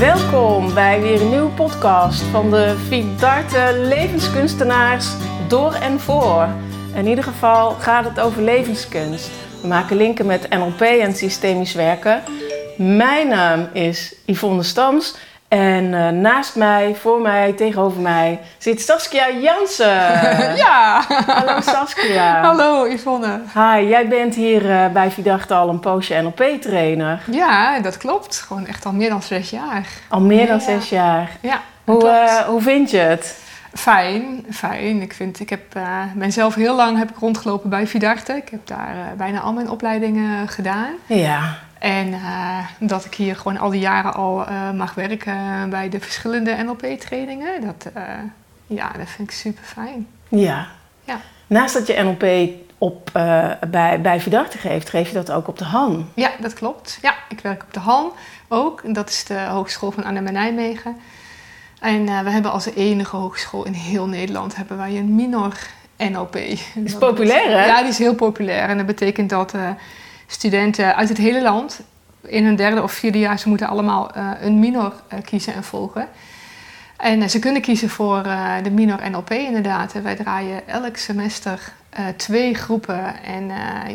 Welkom 0.00 0.74
bij 0.74 1.00
weer 1.00 1.20
een 1.20 1.28
nieuwe 1.28 1.50
podcast 1.50 2.22
van 2.22 2.50
de 2.50 2.76
Vidarte 2.88 3.80
levenskunstenaars 3.88 5.12
door 5.48 5.72
en 5.72 6.00
voor. 6.00 6.48
In 6.94 7.06
ieder 7.06 7.24
geval 7.24 7.70
gaat 7.70 8.04
het 8.04 8.20
over 8.20 8.42
levenskunst. 8.42 9.30
We 9.62 9.68
maken 9.68 9.96
linken 9.96 10.26
met 10.26 10.48
NLP 10.48 10.80
en 10.80 11.14
systemisch 11.14 11.74
werken. 11.74 12.22
Mijn 12.76 13.28
naam 13.28 13.68
is 13.72 14.14
Yvonne 14.26 14.62
Stams 14.62 15.16
en 15.50 15.84
uh, 15.84 16.08
naast 16.08 16.56
mij, 16.56 16.94
voor 17.00 17.20
mij, 17.20 17.52
tegenover 17.52 18.00
mij 18.00 18.40
zit 18.58 18.80
Saskia 18.80 19.30
Jansen. 19.30 19.86
ja. 20.64 21.04
Hallo 21.26 21.60
Saskia. 21.60 22.42
Hallo 22.42 22.86
Yvonne. 22.86 23.40
Hi, 23.54 23.88
jij 23.88 24.08
bent 24.08 24.34
hier 24.34 24.64
uh, 24.64 24.86
bij 24.86 25.10
Vidarte 25.10 25.54
al 25.54 25.68
een 25.68 25.80
poosje 25.80 26.20
NLP-trainer. 26.20 27.22
Ja, 27.30 27.80
dat 27.80 27.96
klopt. 27.96 28.40
Gewoon 28.40 28.66
echt 28.66 28.86
al 28.86 28.92
meer 28.92 29.08
dan 29.08 29.22
zes 29.22 29.50
jaar. 29.50 29.86
Al 30.08 30.20
meer 30.20 30.46
dan 30.46 30.60
zes 30.60 30.88
jaar? 30.88 31.30
Ja. 31.40 31.60
Hoe, 31.84 32.04
uh, 32.04 32.36
hoe 32.36 32.62
vind 32.62 32.90
je 32.90 32.98
het? 32.98 33.38
Fijn, 33.74 34.46
fijn. 34.50 35.02
Ik 35.02 35.12
vind, 35.12 35.40
ik 35.40 35.50
heb 35.50 35.78
mezelf 36.14 36.54
heel 36.54 36.76
lang 36.76 36.98
heb 36.98 37.10
ik 37.10 37.16
rondgelopen 37.18 37.70
bij 37.70 37.86
Vidarte. 37.86 38.32
Ik 38.32 38.48
heb 38.48 38.66
daar 38.66 38.94
bijna 39.16 39.40
al 39.40 39.52
mijn 39.52 39.70
opleidingen 39.70 40.48
gedaan. 40.48 40.92
Ja. 41.06 41.58
En 41.80 42.08
uh, 42.08 42.58
dat 42.78 43.04
ik 43.04 43.14
hier 43.14 43.36
gewoon 43.36 43.58
al 43.58 43.70
die 43.70 43.80
jaren 43.80 44.14
al 44.14 44.48
uh, 44.48 44.70
mag 44.70 44.94
werken 44.94 45.70
bij 45.70 45.88
de 45.88 46.00
verschillende 46.00 46.56
NLP-trainingen, 46.62 47.60
dat, 47.60 47.92
uh, 47.96 48.02
ja, 48.66 48.90
dat 48.98 49.08
vind 49.08 49.28
ik 49.28 49.34
super 49.34 49.64
fijn. 49.64 50.06
Ja. 50.28 50.66
ja. 51.04 51.20
Naast 51.46 51.74
dat 51.74 51.86
je 51.86 52.02
NLP 52.02 52.50
op, 52.78 53.10
bij, 53.70 54.00
bij 54.00 54.20
Vidarte 54.20 54.58
geeft, 54.58 54.90
geef 54.90 55.08
je 55.08 55.14
dat 55.14 55.30
ook 55.30 55.48
op 55.48 55.58
de 55.58 55.64
Han? 55.64 56.08
Ja, 56.14 56.30
dat 56.40 56.52
klopt. 56.52 56.98
Ja, 57.02 57.14
ik 57.28 57.40
werk 57.40 57.62
op 57.62 57.72
de 57.72 57.80
Han 57.80 58.12
ook. 58.48 58.94
Dat 58.94 59.08
is 59.08 59.24
de 59.24 59.40
Hogeschool 59.40 59.90
van 59.90 60.04
Arnhem 60.04 60.26
en 60.26 60.32
Nijmegen. 60.32 60.96
En 61.80 62.04
we 62.04 62.30
hebben 62.30 62.52
als 62.52 62.74
enige 62.74 63.16
hogeschool 63.16 63.66
in 63.66 63.72
heel 63.72 64.06
Nederland 64.06 64.56
hebben 64.56 64.76
wij 64.76 64.96
een 64.96 65.14
minor 65.14 65.56
NLP. 65.96 66.32
Dat 66.74 66.84
is 66.84 66.94
populair, 66.94 67.50
hè? 67.50 67.66
Ja, 67.66 67.80
die 67.80 67.90
is 67.90 67.98
heel 67.98 68.14
populair. 68.14 68.68
En 68.68 68.76
dat 68.76 68.86
betekent 68.86 69.30
dat 69.30 69.54
studenten 70.30 70.96
uit 70.96 71.08
het 71.08 71.18
hele 71.18 71.42
land 71.42 71.80
in 72.22 72.44
hun 72.44 72.56
derde 72.56 72.82
of 72.82 72.92
vierde 72.92 73.18
jaar, 73.18 73.38
ze 73.38 73.48
moeten 73.48 73.68
allemaal 73.68 74.16
uh, 74.16 74.30
een 74.40 74.58
minor 74.58 74.92
uh, 75.12 75.18
kiezen 75.24 75.54
en 75.54 75.64
volgen. 75.64 76.08
En 76.96 77.20
uh, 77.20 77.28
ze 77.28 77.38
kunnen 77.38 77.62
kiezen 77.62 77.88
voor 77.88 78.22
de 78.62 78.70
minor 78.70 79.10
NLP 79.10 79.30
inderdaad. 79.30 79.94
En 79.94 80.02
wij 80.02 80.16
draaien 80.16 80.68
elk 80.68 80.96
semester 80.96 81.72
twee 82.16 82.54
groepen 82.54 83.22
en 83.22 83.48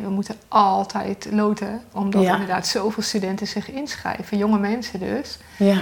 we 0.03 0.09
moeten 0.09 0.35
altijd 0.47 1.27
loten, 1.31 1.81
omdat 1.91 2.23
ja. 2.23 2.31
inderdaad 2.31 2.67
zoveel 2.67 3.03
studenten 3.03 3.47
zich 3.47 3.71
inschrijven, 3.71 4.37
jonge 4.37 4.59
mensen 4.59 4.99
dus. 4.99 5.37
Ja. 5.57 5.77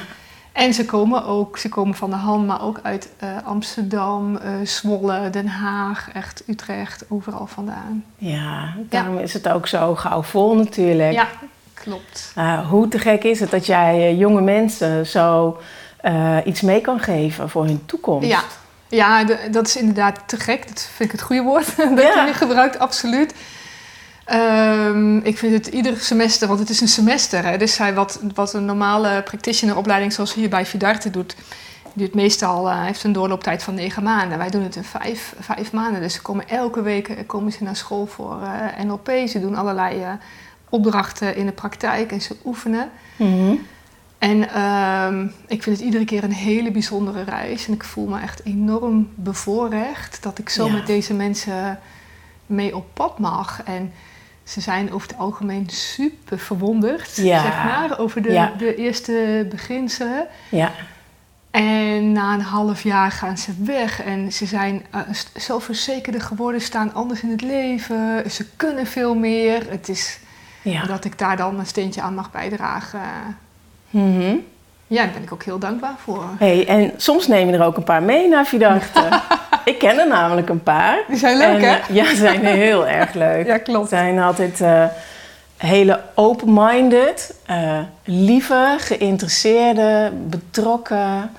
En 0.54 0.74
ze 0.74 0.86
komen 0.86 1.26
ook, 1.26 1.58
ze 1.58 1.70
komen 1.70 1.96
van 1.96 2.10
de 2.10 2.16
hand, 2.16 2.48
maar 2.48 2.62
ook 2.62 2.80
uit 2.84 3.10
Amsterdam, 3.44 4.40
Zwolle, 4.64 5.30
Den 5.30 5.48
Haag, 5.48 6.10
echt 6.14 6.44
Utrecht, 6.48 7.06
overal 7.10 7.48
vandaan. 7.48 8.06
Ja, 8.18 8.74
daarom 8.90 9.18
is 9.18 9.34
het 9.34 9.50
ook 9.50 9.68
zo 9.68 9.96
gauw 9.96 10.24
vol 10.24 10.56
natuurlijk. 10.56 11.14
Ja, 11.14 11.28
klopt. 11.74 12.34
Uh, 12.38 12.70
hoe 12.70 12.88
te 12.88 13.00
gek 13.00 13.24
is 13.24 13.40
het 13.40 13.52
dat 13.52 13.66
jij 13.66 14.16
jonge 14.16 14.42
mensen 14.42 15.08
zo 15.08 15.58
iets 16.46 16.62
mee 16.62 16.82
kan 16.82 17.00
geven 17.00 17.50
voor 17.50 17.66
hun 17.66 17.86
toekomst? 17.86 18.28
Ja, 18.28 18.44
ja 18.90 19.24
de, 19.24 19.38
dat 19.52 19.68
is 19.68 19.76
inderdaad 19.78 20.20
te 20.26 20.38
gek. 20.38 20.68
Dat 20.68 20.90
vind 20.96 21.10
ik 21.10 21.12
het 21.12 21.26
goede 21.26 21.42
woord 21.42 21.78
dat 21.96 22.02
ja. 22.02 22.26
je 22.26 22.34
gebruikt, 22.34 22.80
absoluut. 22.80 23.34
Um, 24.32 25.18
ik 25.18 25.38
vind 25.38 25.54
het 25.54 25.68
ieder 25.68 26.00
semester, 26.00 26.48
want 26.48 26.60
het 26.60 26.70
is 26.70 26.82
een 26.82 26.88
semester. 26.88 27.46
Hè, 27.46 27.58
dus 27.58 27.78
hij, 27.78 27.94
wat, 27.94 28.20
wat 28.34 28.54
een 28.54 28.66
normale 28.66 29.22
practitioneropleiding 29.24 30.14
zoals 30.14 30.34
hier 30.34 30.50
bij 30.50 30.66
Vidarte 30.66 31.10
doet, 31.10 31.36
duurt 31.94 32.14
meestal, 32.14 32.70
uh, 32.70 32.84
heeft 32.84 33.04
een 33.04 33.12
doorlooptijd 33.12 33.64
van 33.64 33.74
negen 33.74 34.04
maanden. 34.04 34.38
Wij 34.38 34.50
doen 34.50 34.64
het 34.64 34.76
in 34.76 34.84
vijf, 34.84 35.36
vijf 35.40 35.72
maanden. 35.72 36.02
Dus 36.02 36.14
ze 36.14 36.22
komen 36.22 36.50
elke 36.50 36.82
week 36.82 37.24
komen 37.28 37.52
ze 37.52 37.64
naar 37.64 37.76
school 37.76 38.06
voor 38.06 38.40
uh, 38.42 38.86
NLP. 38.86 39.12
Ze 39.28 39.40
doen 39.40 39.56
allerlei 39.56 40.00
uh, 40.00 40.10
opdrachten 40.70 41.36
in 41.36 41.46
de 41.46 41.52
praktijk 41.52 42.12
en 42.12 42.22
ze 42.22 42.36
oefenen. 42.46 42.90
Mm 43.16 43.34
-hmm. 43.34 43.60
En 44.18 44.62
um, 44.62 45.34
ik 45.48 45.64
vind 45.64 45.76
het 45.78 45.86
iedere 45.86 46.06
keer 46.06 46.24
een 46.24 46.34
hele 46.34 46.72
bijzondere 46.72 47.24
reis. 47.24 47.68
En 47.68 47.74
ik 47.74 47.84
voel 47.84 48.08
me 48.08 48.20
echt 48.20 48.42
enorm 48.44 49.10
bevoorrecht 49.16 50.24
dat 50.24 50.38
ik 50.38 50.50
zo 50.50 50.66
Ja. 50.66 50.72
met 50.74 50.88
deze 50.88 51.14
mensen 51.14 51.80
mee 52.46 52.76
op 52.76 52.86
pad 52.94 53.20
mag. 53.20 53.62
En 53.64 53.94
ze 54.44 54.62
zijn 54.62 54.94
over 54.94 55.08
het 55.08 55.18
algemeen 55.18 55.70
super 55.70 56.40
verwonderd, 56.40 57.16
Ja. 57.16 57.42
zeg 57.42 57.64
maar, 57.64 58.00
over 58.00 58.22
de, 58.22 58.32
Ja. 58.32 58.52
de 58.58 58.76
eerste 58.76 59.48
beginselen. 59.50 60.28
Ja, 60.50 60.72
En 61.52 62.12
na 62.12 62.34
een 62.34 62.42
half 62.42 62.84
jaar 62.84 63.12
gaan 63.12 63.38
ze 63.38 63.52
weg 63.64 64.02
en 64.04 64.32
ze 64.32 64.46
zijn 64.46 64.86
uh, 64.96 65.02
zo 65.42 65.60
verzekerder 65.60 66.22
geworden, 66.22 66.62
staan 66.62 66.94
anders 66.94 67.22
in 67.22 67.30
het 67.30 67.42
leven, 67.42 68.32
ze 68.32 68.46
kunnen 68.56 68.86
veel 68.88 69.16
meer. 69.16 69.66
Het 69.70 69.90
is 69.90 70.20
ja. 70.62 70.86
dat 70.86 71.06
ik 71.06 71.18
daar 71.18 71.38
dan 71.38 71.60
een 71.60 71.66
steentje 71.66 72.02
aan 72.02 72.16
mag 72.16 72.32
bijdragen. 72.32 73.00
Mhm. 73.90 74.36
Ja, 74.88 75.04
daar 75.04 75.14
ben 75.14 75.24
ik 75.24 75.34
ook 75.34 75.44
heel 75.44 75.60
dankbaar 75.60 75.96
voor. 76.04 76.26
Hey, 76.38 76.68
en 76.68 76.92
soms 76.98 77.28
neem 77.28 77.48
je 77.48 77.54
er 77.54 77.64
ook 77.66 77.78
een 77.78 77.84
paar 77.84 78.04
mee 78.04 78.28
naar 78.30 78.46
Vidarte. 78.46 79.10
ik 79.66 79.80
ken 79.80 80.00
er 80.00 80.08
namelijk 80.08 80.50
een 80.50 80.64
paar. 80.64 80.98
Die 81.08 81.18
zijn 81.18 81.38
leuk, 81.38 81.56
En, 81.56 81.62
hè? 81.62 81.76
eh, 81.76 81.96
ja, 81.96 82.06
ze 82.06 82.16
zijn 82.16 82.46
heel 82.46 82.88
erg 83.00 83.14
leuk. 83.14 83.46
Ja, 83.46 83.58
klopt. 83.58 83.90
Ze 83.90 83.96
zijn 83.96 84.20
altijd 84.20 84.62
eh, 84.62 84.86
hele 85.58 86.00
open-minded, 86.16 87.36
eh, 87.46 87.80
lieve, 88.04 88.76
geïnteresseerde, 88.80 90.12
betrokken. 90.28 91.32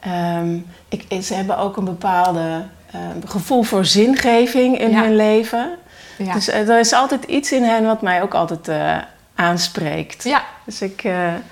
Ehm, 0.00 0.54
ik, 0.88 1.22
ze 1.22 1.34
hebben 1.34 1.58
ook 1.58 1.76
een 1.76 1.84
bepaalde 1.84 2.62
eh, 2.92 3.00
gevoel 3.26 3.62
voor 3.62 3.84
zingeving 3.84 4.78
in 4.78 4.90
Ja. 4.90 5.02
hun 5.02 5.16
leven. 5.16 5.68
Ja. 6.18 6.32
Dus 6.32 6.48
er 6.48 6.78
is 6.78 6.92
altijd 6.92 7.24
iets 7.24 7.52
in 7.52 7.62
hen 7.62 7.84
wat 7.86 8.02
mij 8.02 8.22
ook 8.22 8.34
altijd 8.34 8.70
aanspreekt. 9.34 10.24
ja, 10.24 10.42
Dus 10.64 10.82
ik, 10.82 11.04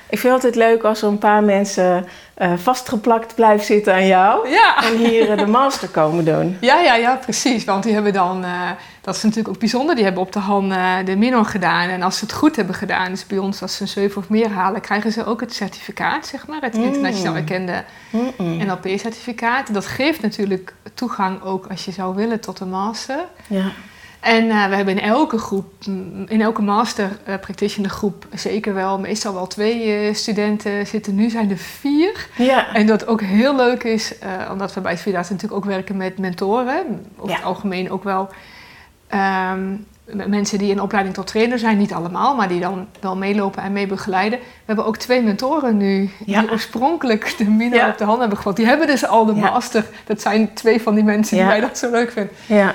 ik 0.08 0.18
vind 0.18 0.22
het 0.22 0.32
altijd 0.32 0.54
leuk 0.54 0.82
als 0.82 1.02
er 1.02 1.08
een 1.08 1.18
paar 1.18 1.42
mensen 1.42 2.06
eh, 2.34 2.52
vastgeplakt 2.56 3.34
blijven 3.34 3.66
zitten 3.66 3.94
aan 3.94 4.06
jou. 4.06 4.48
ja. 4.48 4.82
En 4.84 4.96
hier 4.96 5.30
eh, 5.30 5.38
de 5.38 5.46
master 5.46 5.88
komen 5.88 6.24
doen. 6.24 6.56
Ja, 6.60 6.80
ja, 6.80 6.94
ja, 6.94 7.14
precies. 7.14 7.64
Want 7.64 7.82
die 7.82 7.92
hebben 7.92 8.12
dan, 8.12 8.44
eh, 8.44 8.70
dat 9.00 9.16
is 9.16 9.22
natuurlijk 9.22 9.48
ook 9.48 9.58
bijzonder, 9.58 9.94
die 9.94 10.04
hebben 10.04 10.22
op 10.22 10.32
de 10.32 10.38
hand 10.38 10.72
de 11.06 11.16
minor 11.16 11.44
gedaan. 11.44 11.88
En 11.88 12.02
als 12.02 12.18
ze 12.18 12.24
het 12.24 12.34
goed 12.34 12.56
hebben 12.56 12.74
gedaan, 12.74 13.08
dus 13.10 13.26
bij 13.26 13.38
ons 13.38 13.62
als 13.62 13.76
ze 13.76 13.82
een 13.82 13.88
7 13.88 14.16
of 14.22 14.28
meer 14.28 14.50
halen, 14.50 14.80
krijgen 14.80 15.12
ze 15.12 15.26
ook 15.26 15.40
het 15.40 15.54
certificaat, 15.54 16.26
zeg 16.26 16.46
maar. 16.46 16.60
Het 16.60 16.74
Mm. 16.76 16.82
internationaal 16.84 17.34
erkende. 17.34 17.84
NLP-certificaat. 18.38 19.74
Dat 19.74 19.86
geeft 19.86 20.22
natuurlijk 20.22 20.74
toegang 20.94 21.42
ook 21.42 21.66
als 21.70 21.84
je 21.84 21.92
zou 21.92 22.14
willen 22.14 22.40
tot 22.40 22.60
een 22.60 22.70
master. 22.70 23.18
Ja. 23.46 23.64
En 24.24 24.50
eh, 24.50 24.68
we 24.68 24.74
hebben 24.76 24.98
in 24.98 25.02
elke 25.04 25.38
groep, 25.38 25.66
mm, 25.86 26.24
in 26.28 26.40
elke 26.40 26.62
master 26.62 27.10
eh, 27.24 27.34
practitioner 27.40 27.90
groep, 27.90 28.26
zeker 28.34 28.74
wel, 28.74 28.98
meestal 28.98 29.34
wel 29.34 29.46
twee 29.46 29.96
eh, 29.96 30.14
studenten 30.14 30.86
zitten. 30.86 31.14
Nu 31.14 31.30
zijn 31.30 31.50
er 31.50 31.56
vier. 31.56 32.26
Ja. 32.36 32.74
En 32.74 32.86
dat 32.86 33.06
ook 33.06 33.20
heel 33.20 33.56
leuk 33.56 33.82
is, 33.84 34.14
omdat 34.50 34.74
we 34.74 34.80
bij 34.80 34.98
Vida's 34.98 35.28
natuurlijk 35.30 35.54
ook 35.64 35.64
werken 35.70 35.96
met 35.96 36.18
mentoren. 36.18 37.06
Over 37.16 37.30
Ja. 37.30 37.36
het 37.36 37.44
algemeen 37.44 37.90
ook 37.90 38.04
wel 38.04 38.28
met 40.04 40.28
mensen 40.28 40.58
die 40.58 40.70
in 40.70 40.80
opleiding 40.80 41.14
tot 41.14 41.26
trainer 41.26 41.58
zijn. 41.58 41.78
Niet 41.78 41.92
allemaal, 41.92 42.34
maar 42.36 42.48
die 42.48 42.60
dan 42.60 42.86
wel 43.00 43.16
meelopen 43.16 43.62
en 43.62 43.72
mee 43.72 43.86
begeleiden. 43.86 44.38
We 44.38 44.44
hebben 44.64 44.86
ook 44.86 44.96
twee 44.96 45.22
mentoren 45.22 45.76
nu, 45.76 46.10
Ja. 46.26 46.40
die 46.40 46.50
oorspronkelijk 46.50 47.34
de 47.38 47.44
Mino 47.44 47.76
Ja. 47.76 47.88
op 47.88 47.98
de 47.98 48.04
hand 48.04 48.18
hebben 48.18 48.36
gevolgd. 48.36 48.58
Die 48.58 48.66
hebben 48.66 48.86
dus 48.86 49.06
al 49.06 49.24
de 49.24 49.34
master. 49.34 49.84
Dat 50.06 50.20
zijn 50.20 50.52
twee 50.54 50.82
van 50.82 50.94
die 50.94 51.04
mensen 51.04 51.36
die 51.36 51.46
wij 51.46 51.60
dat 51.60 51.78
zo 51.78 51.90
leuk 51.90 52.10
vinden. 52.12 52.32
ja. 52.46 52.74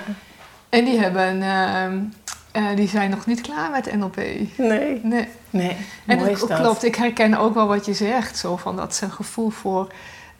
En 0.69 0.85
die, 0.85 1.00
hebben, 1.00 1.41
ehm, 1.41 1.99
eh, 2.52 2.76
die 2.76 2.88
zijn 2.88 3.09
nog 3.09 3.26
niet 3.26 3.41
klaar 3.41 3.72
met 3.72 3.96
NLP. 3.96 4.16
Nee. 4.16 4.99
Nee. 5.03 5.28
Nee. 5.49 5.76
En 6.05 6.20
is 6.29 6.40
dat. 6.40 6.59
klopt, 6.59 6.84
ik 6.84 6.96
herken 6.96 7.38
ook 7.38 7.53
wel 7.53 7.67
wat 7.67 7.85
je 7.85 7.93
zegt. 7.93 8.38
Zo 8.38 8.58
van 8.58 8.76
dat 8.76 8.96
ze 8.96 9.05
een 9.05 9.11
gevoel 9.11 9.49
voor 9.49 9.91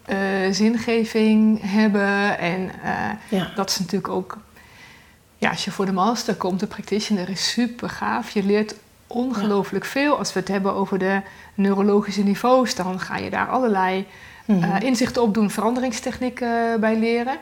eh, 0.06 0.18
zingeving 0.52 1.60
hebben. 1.64 2.40
En 2.40 2.72
eh, 2.84 2.94
Ja. 3.40 3.52
dat 3.56 3.72
ze 3.72 3.82
natuurlijk 3.82 4.14
ook... 4.14 4.38
Ja, 5.38 5.50
als 5.50 5.66
je 5.66 5.72
voor 5.72 5.86
de 5.86 5.92
master 5.94 6.36
komt, 6.36 6.60
de 6.60 6.68
practitioner 6.68 7.30
is 7.30 7.52
super 7.52 7.90
gaaf. 7.90 8.30
Je 8.30 8.44
leert 8.44 8.76
ongelooflijk 9.08 9.86
veel. 9.86 10.18
Als 10.18 10.34
we 10.34 10.40
het 10.40 10.48
hebben 10.48 10.74
over 10.74 11.00
de 11.00 11.22
neurologische 11.54 12.24
niveaus... 12.24 12.76
dan 12.76 13.00
ga 13.00 13.18
je 13.18 13.30
daar 13.30 13.48
allerlei 13.48 14.06
Mhm. 14.46 14.82
inzichten 14.82 15.22
op 15.22 15.34
doen, 15.34 15.50
veranderingstechnieken 15.52 16.80
bij 16.80 16.96
leren. 16.98 17.38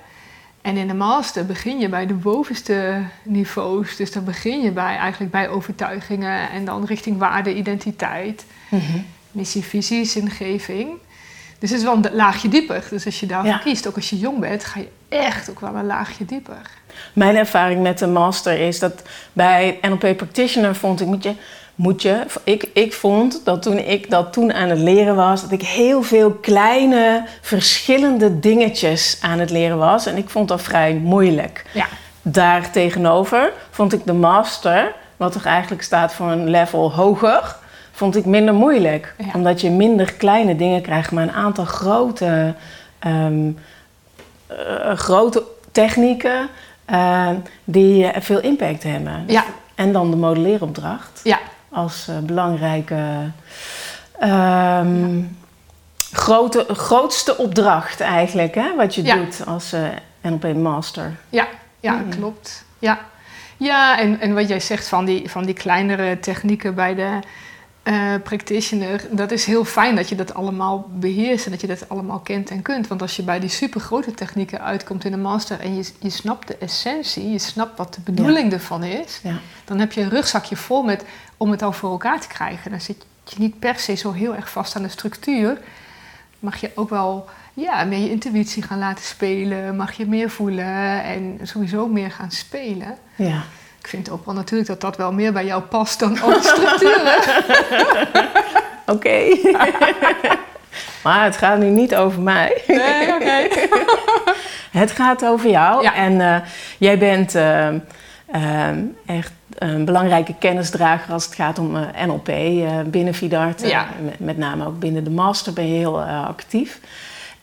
En 0.67 0.77
in 0.77 0.87
de 0.87 0.93
master 0.93 1.45
begin 1.45 1.79
je 1.79 1.89
bij 1.89 2.05
de 2.05 2.13
bovenste 2.13 3.01
niveaus. 3.23 3.95
Dus 3.95 4.11
dan 4.11 4.23
begin 4.23 4.61
je 4.61 4.71
bij, 4.71 4.95
eigenlijk 4.95 5.31
bij 5.31 5.49
overtuigingen 5.49 6.49
en 6.49 6.65
dan 6.65 6.85
richting 6.85 7.17
waarde, 7.17 7.55
identiteit, 7.55 8.45
Mhm. 8.69 8.97
missie, 9.31 9.63
visie, 9.63 10.05
zingeving. 10.05 10.89
Dus 11.59 11.69
het 11.69 11.79
is 11.79 11.85
wel 11.85 11.93
een 11.95 12.05
laagje 12.15 12.49
dieper. 12.49 12.83
Dus 12.89 13.05
als 13.05 13.19
je 13.19 13.25
daarvoor 13.25 13.51
Ja. 13.51 13.57
kiest, 13.57 13.87
ook 13.87 13.95
als 13.95 14.09
je 14.09 14.17
jong 14.19 14.39
bent, 14.39 14.63
ga 14.63 14.79
je 14.79 14.87
echt 15.09 15.49
ook 15.49 15.59
wel 15.59 15.75
een 15.75 15.85
laagje 15.85 16.25
dieper. 16.25 16.61
Mijn 17.13 17.35
ervaring 17.35 17.81
met 17.81 17.97
de 17.99 18.07
master 18.07 18.59
is 18.59 18.79
dat 18.79 19.01
bij 19.33 19.77
NLP 19.81 20.17
Practitioner 20.17 20.75
vond 20.75 21.01
ik, 21.01 21.07
moet 21.07 21.23
je 21.23 21.33
moet 21.77 22.01
je. 22.01 22.25
Ik, 22.44 22.69
ik 22.74 22.94
vond 22.94 23.41
dat 23.44 23.62
toen 23.62 23.77
ik 23.77 24.09
dat 24.09 24.33
toen 24.33 24.53
aan 24.53 24.69
het 24.69 24.79
leren 24.79 25.15
was, 25.15 25.41
dat 25.41 25.51
ik 25.51 25.62
heel 25.62 26.03
veel 26.03 26.31
kleine, 26.31 27.25
verschillende 27.41 28.39
dingetjes 28.39 29.18
aan 29.21 29.39
het 29.39 29.50
leren 29.50 29.77
was. 29.77 30.06
En 30.06 30.18
ik 30.18 30.29
vond 30.29 30.47
dat 30.47 30.62
vrij 30.62 30.94
moeilijk. 30.94 31.65
Ja. 31.74 31.85
Daar 32.21 32.71
tegenover 32.71 33.53
vond 33.69 33.94
ik 33.94 34.06
de 34.06 34.13
master, 34.13 34.94
wat 35.18 35.31
toch 35.31 35.45
eigenlijk 35.45 35.83
staat 35.83 36.13
voor 36.13 36.31
een 36.31 36.50
level 36.50 36.94
hoger, 36.94 37.56
vond 37.91 38.15
ik 38.15 38.25
minder 38.25 38.53
moeilijk. 38.53 39.15
Ja. 39.18 39.25
Omdat 39.33 39.62
je 39.62 39.69
minder 39.69 40.13
kleine 40.13 40.56
dingen 40.56 40.81
krijgt, 40.81 41.12
maar 41.12 41.23
een 41.23 41.31
aantal 41.31 41.65
grote, 41.65 42.53
ehm, 43.00 43.51
eh, 44.47 44.94
grote 44.94 45.44
technieken 45.71 46.47
eh, 46.85 47.30
die 47.63 48.07
eh, 48.07 48.21
veel 48.21 48.39
impact 48.39 48.83
hebben. 48.83 49.23
Ja. 49.27 49.44
En 49.75 49.91
dan 49.91 50.12
de 50.12 50.18
modelleeropdracht 50.18 51.19
Ja, 51.23 51.39
als 51.77 52.07
eh, 52.07 52.18
belangrijke, 52.18 53.31
ehm, 54.19 55.21
grote, 56.12 56.65
grootste 56.69 57.38
opdracht 57.38 58.00
eigenlijk, 58.01 58.56
hè, 58.56 58.75
wat 58.75 58.95
je 58.95 59.01
doet 59.01 59.44
als 59.45 59.74
eh, 59.74 59.81
NLP 60.21 60.53
Master. 60.53 61.15
ja, 61.29 61.47
ja 61.79 61.94
Mm. 61.94 62.09
klopt. 62.09 62.65
Ja, 62.79 63.00
ja 63.57 64.00
en, 64.00 64.19
en 64.19 64.33
wat 64.33 64.47
jij 64.47 64.59
zegt 64.59 64.88
van 64.88 65.06
die, 65.06 65.29
van 65.29 65.45
die 65.45 65.53
kleinere 65.53 66.19
technieken 66.19 66.75
bij 66.75 66.95
de 66.95 67.19
eh, 67.87 68.13
practitioner, 68.23 69.07
dat 69.11 69.31
is 69.31 69.45
heel 69.45 69.65
fijn 69.65 69.95
dat 69.95 70.09
je 70.09 70.15
dat 70.15 70.33
allemaal 70.33 70.89
beheerst 70.93 71.45
en 71.45 71.51
dat 71.51 71.61
je 71.61 71.67
dat 71.67 71.89
allemaal 71.89 72.19
kent 72.19 72.49
en 72.49 72.61
kunt. 72.61 72.87
Want 72.87 73.01
als 73.01 73.15
je 73.15 73.23
bij 73.23 73.39
die 73.39 73.49
supergrote 73.49 74.11
technieken 74.13 74.61
uitkomt 74.61 75.05
in 75.05 75.13
een 75.13 75.21
master 75.21 75.59
en 75.59 75.75
je, 75.75 75.89
je 75.99 76.09
snapt 76.09 76.47
de 76.47 76.57
essentie, 76.57 77.29
je 77.31 77.39
snapt 77.39 77.77
wat 77.77 77.93
de 77.93 78.01
bedoeling 78.01 78.51
ervan 78.53 78.83
is, 78.83 79.19
Ja. 79.23 79.39
dan 79.65 79.79
heb 79.79 79.91
je 79.91 80.01
een 80.01 80.09
rugzakje 80.09 80.55
vol 80.55 80.83
met 80.83 81.05
om 81.37 81.51
het 81.51 81.61
al 81.61 81.71
voor 81.73 81.91
elkaar 81.91 82.21
te 82.21 82.27
krijgen. 82.27 82.71
Dan 82.71 82.81
zit 82.81 83.05
je 83.23 83.35
niet 83.39 83.59
per 83.59 83.79
se 83.79 83.95
zo 83.95 84.11
heel 84.11 84.35
erg 84.35 84.49
vast 84.49 84.75
aan 84.75 84.83
de 84.83 84.89
structuur. 84.89 85.57
Mag 86.39 86.55
je 86.57 86.71
ook 86.75 86.89
wel 86.89 87.25
ja, 87.53 87.83
meer 87.83 87.99
je 87.99 88.09
intuïtie 88.09 88.63
gaan 88.63 88.79
laten 88.79 89.05
spelen, 89.05 89.75
mag 89.75 89.91
je 89.91 90.05
meer 90.05 90.29
voelen 90.29 91.03
en 91.03 91.39
sowieso 91.43 91.87
meer 91.87 92.11
gaan 92.11 92.31
spelen. 92.31 92.97
Ja. 93.15 93.43
Ik 93.79 93.88
vind 93.88 94.09
ook 94.09 94.25
wel 94.25 94.35
natuurlijk 94.35 94.69
dat 94.69 94.81
dat 94.81 94.97
wel 94.97 95.12
meer 95.12 95.33
bij 95.33 95.45
jou 95.45 95.62
past 95.62 96.00
dan 96.00 96.21
al 96.21 96.29
die 96.29 96.41
structuren. 96.41 97.18
Oké. 98.95 99.19
maar 101.03 101.24
het 101.24 101.38
gaat 101.38 101.57
nu 101.57 101.69
niet 101.69 101.95
over 101.95 102.21
mij. 102.21 102.62
Nee, 102.68 103.13
oké. 103.13 103.47
Het 104.71 104.91
gaat 104.91 105.25
over 105.25 105.50
jou. 105.50 105.83
Ja. 105.83 105.94
En 105.94 106.21
eh, 106.21 106.41
jij 106.77 106.97
bent 106.97 107.35
eh, 107.35 107.68
eh, 108.27 108.69
echt 109.06 109.31
een 109.57 109.85
belangrijke 109.85 110.35
kennisdrager 110.39 111.13
als 111.13 111.25
het 111.25 111.35
gaat 111.35 111.59
om 111.59 111.75
eh, 111.75 112.06
NLP 112.06 112.27
eh, 112.30 112.80
binnen 112.85 113.13
Vidart. 113.13 113.62
Ja. 113.62 113.88
met, 114.18 114.38
name 114.38 114.65
ook 114.65 114.80
binnen 114.80 115.03
de 115.03 115.09
master 115.09 115.53
ben 115.53 115.68
je 115.68 115.77
heel 115.77 116.01
actief. 116.01 116.80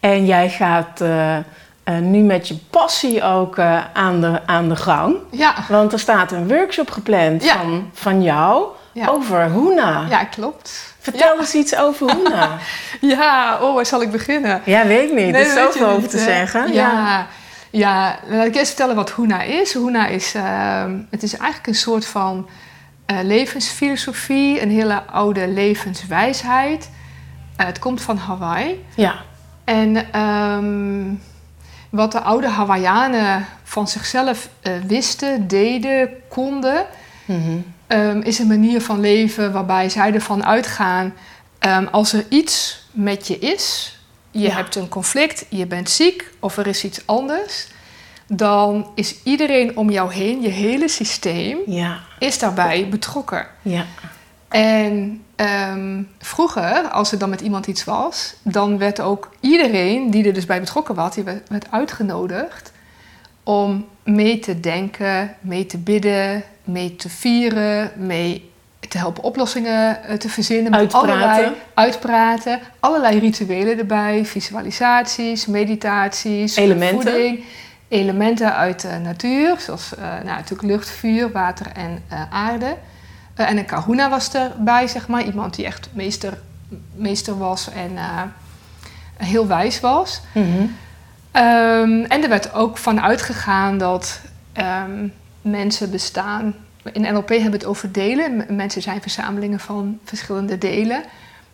En 0.00 0.26
jij 0.26 0.50
gaat 0.50 1.04
eh, 1.84 1.98
nu 1.98 2.18
met 2.22 2.48
je 2.48 2.56
passie 2.70 3.22
ook 3.22 3.58
eh, 3.58 3.80
aan, 3.92 4.20
de, 4.20 4.40
aan 4.46 4.68
de 4.68 4.76
gang. 4.76 5.16
Ja, 5.30 5.54
Want 5.68 5.92
er 5.92 5.98
staat 5.98 6.32
een 6.32 6.48
workshop 6.48 6.90
gepland 6.90 7.44
Ja. 7.44 7.56
van, 7.56 7.90
van 7.92 8.22
jou 8.22 8.64
Ja. 8.92 9.06
over 9.08 9.50
Hoena. 9.50 10.06
ja 10.08 10.24
klopt. 10.24 10.94
Vertel 11.00 11.38
eens 11.38 11.54
iets 11.54 11.76
over 11.76 12.12
Hoena. 12.12 12.48
Ja, 13.00 13.58
oh, 13.60 13.74
waar 13.74 13.86
zal 13.86 14.02
ik 14.02 14.10
beginnen? 14.10 14.60
ja, 14.64 14.86
weet 14.86 15.10
ik 15.10 15.14
niet. 15.16 15.30
Nee, 15.32 15.34
er 15.34 15.46
is 15.46 15.52
zoveel 15.52 15.88
over 15.88 16.08
te 16.08 16.18
zeggen. 16.18 16.72
Ja, 16.72 17.26
ja. 17.70 18.16
laat 18.28 18.46
ik 18.46 18.54
eerst 18.54 18.66
vertellen 18.66 18.94
wat 18.96 19.12
Huna 19.12 19.42
is. 19.42 19.72
Huna 19.74 20.06
is, 20.06 20.34
ehm, 20.34 20.96
het 21.10 21.22
is 21.22 21.36
eigenlijk 21.36 21.66
een 21.66 21.74
soort 21.74 22.06
van 22.06 22.48
eh, 23.06 23.16
levensfilosofie, 23.22 24.62
een 24.62 24.70
hele 24.70 25.02
oude 25.06 25.48
levenswijsheid. 25.48 26.90
Het 27.56 27.78
komt 27.78 28.00
van 28.02 28.16
Hawaii. 28.16 28.84
ja. 28.94 29.14
En 29.64 30.12
ehm, 30.12 31.04
wat 31.94 32.12
de 32.12 32.20
oude 32.20 32.48
Hawaiianen 32.48 33.46
van 33.62 33.88
zichzelf 33.88 34.48
eh, 34.60 34.72
wisten, 34.86 35.48
deden, 35.48 36.08
konden, 36.28 36.86
Mhm. 37.26 37.56
ehm, 37.86 38.20
is 38.20 38.38
een 38.38 38.46
manier 38.46 38.80
van 38.80 39.00
leven 39.00 39.52
waarbij 39.52 39.88
zij 39.88 40.12
ervan 40.14 40.44
uitgaan: 40.44 41.14
ehm, 41.58 41.86
als 41.90 42.12
er 42.12 42.24
iets 42.28 42.84
met 42.92 43.26
je 43.26 43.38
is, 43.38 43.98
je 44.30 44.40
Ja. 44.40 44.50
hebt 44.54 44.74
een 44.74 44.88
conflict, 44.88 45.46
je 45.48 45.66
bent 45.66 45.90
ziek 45.90 46.30
of 46.40 46.56
er 46.56 46.66
is 46.66 46.84
iets 46.84 47.06
anders, 47.06 47.66
dan 48.26 48.90
is 48.94 49.14
iedereen 49.22 49.76
om 49.76 49.90
jou 49.90 50.12
heen, 50.12 50.40
je 50.42 50.48
hele 50.48 50.88
systeem, 50.88 51.58
Ja, 51.66 52.00
is 52.18 52.38
daarbij 52.38 52.88
betrokken. 52.88 53.46
ja. 53.62 53.84
En 54.54 55.24
ehm, 55.36 56.02
vroeger, 56.18 56.88
als 56.88 57.12
er 57.12 57.18
dan 57.18 57.30
met 57.30 57.40
iemand 57.40 57.66
iets 57.66 57.84
was, 57.84 58.34
dan 58.42 58.78
werd 58.78 59.00
ook 59.00 59.30
iedereen 59.40 60.10
die 60.10 60.26
er 60.26 60.32
dus 60.32 60.46
bij 60.46 60.60
betrokken 60.60 60.94
was, 60.94 61.14
die 61.14 61.24
werd, 61.24 61.48
werd 61.48 61.70
uitgenodigd 61.70 62.72
om 63.42 63.86
mee 64.04 64.38
te 64.38 64.60
denken, 64.60 65.36
mee 65.40 65.66
te 65.66 65.78
bidden, 65.78 66.42
mee 66.64 66.96
te 66.96 67.08
vieren, 67.08 67.92
mee 67.96 68.50
te 68.88 68.98
helpen 68.98 69.22
oplossingen 69.22 70.04
eh, 70.04 70.16
te 70.16 70.28
verzinnen. 70.28 70.74
Uitpraten. 70.74 71.10
Allerlei, 71.10 71.52
uitpraten. 71.74 72.60
Allerlei 72.80 73.18
rituelen 73.18 73.78
erbij, 73.78 74.24
visualisaties, 74.24 75.46
meditaties, 75.46 76.56
Elementen. 76.56 77.02
voeding. 77.02 77.44
Elementen 77.88 78.54
uit 78.54 78.80
de 78.80 78.98
natuur, 79.02 79.54
zoals 79.58 79.94
eh, 79.94 80.02
nou, 80.02 80.24
natuurlijk 80.24 80.68
lucht, 80.68 80.90
vuur, 80.90 81.32
water 81.32 81.66
en 81.74 82.02
eh, 82.08 82.20
aarde. 82.30 82.76
Eh, 83.34 83.50
en 83.50 83.56
een 83.56 83.64
kahuna 83.64 84.10
was 84.10 84.34
erbij, 84.34 84.86
zeg 84.86 85.08
maar. 85.08 85.24
Iemand 85.24 85.54
die 85.54 85.64
echt 85.64 85.88
meester, 85.92 86.38
meester 86.94 87.38
was 87.38 87.70
en 87.70 87.96
eh, 87.96 88.22
heel 89.16 89.46
wijs 89.46 89.80
was. 89.80 90.20
Mhm. 90.32 90.66
Ehm, 91.30 92.04
en 92.04 92.22
er 92.22 92.28
werd 92.28 92.54
ook 92.54 92.78
van 92.78 93.00
uitgegaan 93.00 93.78
dat 93.78 94.20
ehm, 94.52 95.08
mensen 95.42 95.90
bestaan. 95.90 96.54
In 96.92 97.00
NLP 97.00 97.28
hebben 97.28 97.50
we 97.50 97.56
het 97.56 97.64
over 97.64 97.92
delen. 97.92 98.46
Mensen 98.48 98.82
zijn 98.82 99.00
verzamelingen 99.00 99.60
van 99.60 99.98
verschillende 100.04 100.58
delen. 100.58 101.02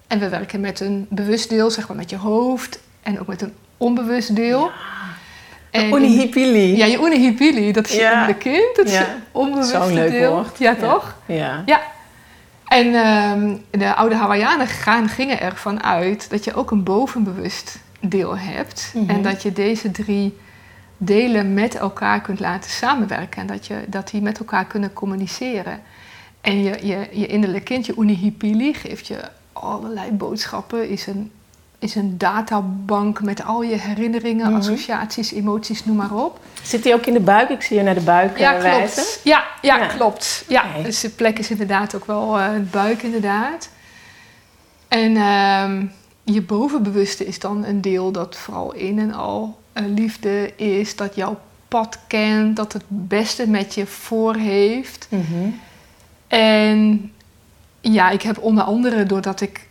En 0.07 0.19
we 0.19 0.29
werken 0.29 0.61
met 0.61 0.81
een 0.81 1.07
bewust 1.11 1.49
deel, 1.49 1.71
zeg 1.71 1.89
maar 1.89 1.97
met 1.97 2.11
je 2.11 2.17
hoofd. 2.17 2.81
En 3.03 3.21
ook 3.21 3.27
met 3.27 3.43
een 3.43 3.53
onbewust 3.77 4.37
deel. 4.37 4.71
En 5.71 5.93
Unihipili. 5.93 6.77
ja, 6.77 6.85
je 6.87 6.99
unihipili, 7.01 7.73
dat 7.73 7.87
is 7.89 7.95
je 7.95 8.01
Ja. 8.01 8.33
kind. 8.39 8.77
Dat 8.77 8.87
is 8.87 8.93
Ja. 8.93 9.01
je 9.01 9.07
onbewuste 9.33 9.77
Zo'n 9.77 9.95
leuk 9.95 10.11
deel. 10.11 10.33
woord. 10.33 10.59
Ja, 10.59 10.75
toch? 10.75 11.17
Ja. 11.27 11.63
Ja. 11.67 11.81
En 12.67 12.95
ehm, 12.95 13.57
de 13.71 13.95
oude 13.95 14.15
Hawaiianen 14.15 14.67
gaan, 14.67 15.09
gingen 15.09 15.41
ervan 15.41 15.83
uit 15.83 16.31
dat 16.31 16.45
je 16.45 16.55
ook 16.55 16.71
een 16.71 16.83
bovenbewust 16.83 17.79
deel 18.01 18.39
hebt. 18.39 18.93
Mhm. 18.95 19.11
En 19.11 19.23
dat 19.23 19.43
je 19.43 19.53
deze 19.53 19.91
drie 19.91 20.37
delen 20.97 21.55
met 21.55 21.75
elkaar 21.77 22.21
kunt 22.21 22.41
laten 22.41 22.71
samenwerken. 22.71 23.41
En 23.41 23.47
dat, 23.47 23.67
je, 23.67 23.75
dat 23.87 24.11
die 24.11 24.23
met 24.23 24.39
elkaar 24.39 24.65
kunnen 24.65 24.93
communiceren. 24.93 25.81
En 26.41 26.63
je, 26.63 26.87
je, 26.87 27.09
je 27.13 27.27
innerlijke 27.27 27.65
kind, 27.73 27.87
je 27.87 27.95
unihipili, 27.99 28.75
geeft 28.75 29.07
je 29.07 29.19
allerlei 29.53 30.11
boodschappen. 30.11 30.89
Is 30.89 31.07
een, 31.07 31.31
is 31.81 31.95
een 31.95 32.19
databank 32.19 33.23
met 33.23 33.45
al 33.45 33.63
je 33.63 33.77
herinneringen, 33.77 34.47
Mhm. 34.51 34.57
associaties, 34.59 35.33
emoties, 35.33 35.85
noem 35.85 35.97
maar 35.97 36.15
op. 36.15 36.39
Zit 36.63 36.85
hij 36.85 36.95
ook 36.95 37.07
in 37.07 37.13
de 37.13 37.21
buik? 37.21 37.49
Ik 37.49 37.63
zie 37.63 37.77
je 37.77 37.83
naar 37.83 37.95
de 37.95 38.01
buik 38.01 38.39
Ja, 38.39 38.55
eh, 38.55 38.63
wijzen. 38.63 39.03
klopt. 39.03 39.21
Ja, 39.25 39.45
ja, 39.63 39.77
Ja. 39.79 39.87
klopt. 39.87 40.45
Ja, 40.49 40.65
dus 40.83 41.01
de 41.01 41.09
plek 41.11 41.39
is 41.39 41.51
inderdaad 41.51 41.95
ook 41.95 42.05
wel 42.05 42.39
eh 42.39 42.53
het 42.53 42.71
buik 42.71 43.03
inderdaad. 43.03 43.69
En 44.89 45.17
ehm, 45.17 45.85
je 46.25 46.43
bovenbewuste 46.43 47.27
is 47.27 47.39
dan 47.39 47.65
een 47.65 47.81
deel 47.81 48.13
dat 48.13 48.37
vooral 48.37 48.73
in 48.75 48.99
en 48.99 49.13
al 49.15 49.59
eh, 49.73 49.85
liefde 49.87 50.57
is, 50.57 50.97
dat 50.97 51.15
jouw 51.15 51.39
pad 51.69 51.99
kent, 52.07 52.57
dat 52.57 52.73
het 52.73 52.85
beste 52.89 53.49
met 53.49 53.75
je 53.75 53.87
voor 53.87 54.35
heeft. 54.35 55.07
Mhm. 55.11 55.49
En 56.29 57.13
ja, 57.81 58.11
ik 58.11 58.23
heb 58.23 58.39
onder 58.39 58.65
andere 58.65 59.05
doordat 59.05 59.41
ik 59.41 59.69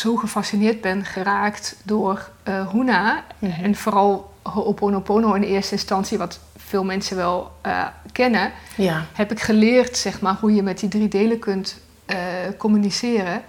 zo 0.00 0.16
gefascineerd 0.16 0.80
ben 0.80 1.04
geraakt 1.04 1.76
door 1.82 2.28
eh 2.42 2.70
Huna 2.72 3.24
Mhm. 3.38 3.64
en 3.64 3.74
vooral 3.76 4.36
Ho'oponopono 4.42 5.32
in 5.34 5.42
eerste 5.42 5.72
instantie, 5.72 6.18
wat 6.18 6.38
veel 6.56 6.84
mensen 6.84 7.16
wel 7.16 7.50
eh, 7.60 7.86
kennen, 8.12 8.52
Ja. 8.76 9.04
heb 9.12 9.30
ik 9.30 9.40
geleerd 9.40 9.96
zeg 9.96 10.20
maar, 10.20 10.36
hoe 10.40 10.54
je 10.54 10.62
met 10.62 10.78
die 10.80 10.88
drie 10.88 11.08
delen 11.08 11.38
kunt 11.38 11.80
eh, 12.06 12.16
communiceren. 12.58 13.42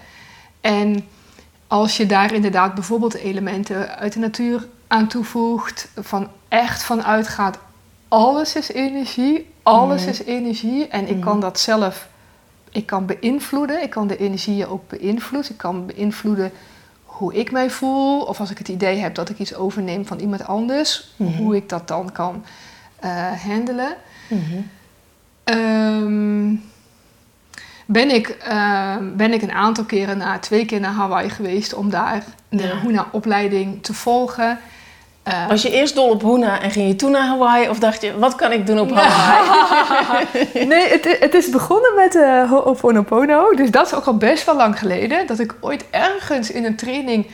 En 0.61 1.07
als 1.67 1.97
je 1.97 2.05
daar 2.05 2.33
inderdaad 2.33 2.73
bijvoorbeeld 2.73 3.13
elementen 3.13 3.97
uit 3.97 4.13
de 4.13 4.19
natuur 4.19 4.67
aan 4.87 5.07
toevoegt, 5.07 5.87
van 5.95 6.27
echt 6.47 6.83
van 6.83 7.03
uitgaat, 7.03 7.57
alles 8.07 8.55
is 8.55 8.71
energie, 8.71 9.53
alles 9.63 10.01
Mhm. 10.01 10.09
is 10.09 10.23
energie. 10.23 10.87
En 10.87 11.07
ik 11.07 11.15
Mhm. 11.15 11.23
kan 11.25 11.39
dat 11.39 11.59
zelf, 11.59 12.07
ik 12.71 12.85
kan 12.85 13.05
beïnvloeden, 13.05 13.81
ik 13.83 13.89
kan 13.89 14.07
de 14.07 14.17
energieën 14.17 14.67
ook 14.67 14.87
beïnvloeden. 14.87 15.51
Ik 15.51 15.57
kan 15.57 15.85
beïnvloeden 15.85 16.51
hoe 17.05 17.33
ik 17.33 17.51
mij 17.51 17.69
voel, 17.69 18.21
of 18.21 18.39
als 18.39 18.51
ik 18.51 18.57
het 18.57 18.67
idee 18.67 18.97
heb 18.97 19.15
dat 19.15 19.29
ik 19.29 19.39
iets 19.39 19.55
overneem 19.55 20.05
van 20.05 20.19
iemand 20.19 20.45
anders, 20.45 21.13
Mhm. 21.15 21.37
hoe 21.37 21.55
ik 21.55 21.69
dat 21.69 21.87
dan 21.87 22.11
kan 22.11 22.45
eh, 22.99 23.31
handelen. 23.43 23.95
Mhm. 24.29 24.57
Ehm, 25.43 26.55
ben 27.85 28.13
ik, 28.13 28.37
uh, 28.47 28.95
ben 29.15 29.33
ik 29.33 29.41
een 29.41 29.51
aantal 29.51 29.83
keren, 29.83 30.17
na 30.17 30.39
twee 30.39 30.65
keer 30.65 30.79
naar 30.79 30.91
Hawaii 30.93 31.29
geweest 31.29 31.73
om 31.73 31.89
daar 31.89 32.23
de 32.49 32.63
Ja. 32.63 32.79
Huna-opleiding 32.79 33.83
te 33.83 33.93
volgen. 33.93 34.59
Uh, 35.29 35.47
Was 35.47 35.61
je 35.61 35.71
eerst 35.71 35.95
dol 35.95 36.09
op 36.09 36.21
Hoena 36.21 36.61
en 36.61 36.71
ging 36.71 36.87
je 36.87 36.95
toen 36.95 37.11
naar 37.11 37.27
Hawaii? 37.27 37.69
Of 37.69 37.79
dacht 37.79 38.01
je, 38.01 38.17
wat 38.19 38.35
kan 38.35 38.51
ik 38.51 38.65
doen 38.67 38.79
op 38.79 38.91
Hawaii? 38.93 39.47
nee, 40.67 40.87
het, 40.87 41.17
het 41.19 41.33
is 41.33 41.49
begonnen 41.49 41.95
met 41.95 42.15
uh, 42.15 42.49
Ho'oponopono. 42.49 43.53
Dus 43.55 43.71
dat 43.71 43.85
is 43.85 43.93
ook 43.93 44.05
al 44.05 44.17
best 44.17 44.45
wel 44.45 44.55
lang 44.55 44.79
geleden. 44.79 45.27
Dat 45.27 45.39
ik 45.39 45.55
ooit 45.61 45.85
ergens 45.89 46.51
in 46.51 46.65
een 46.65 46.75
training 46.75 47.27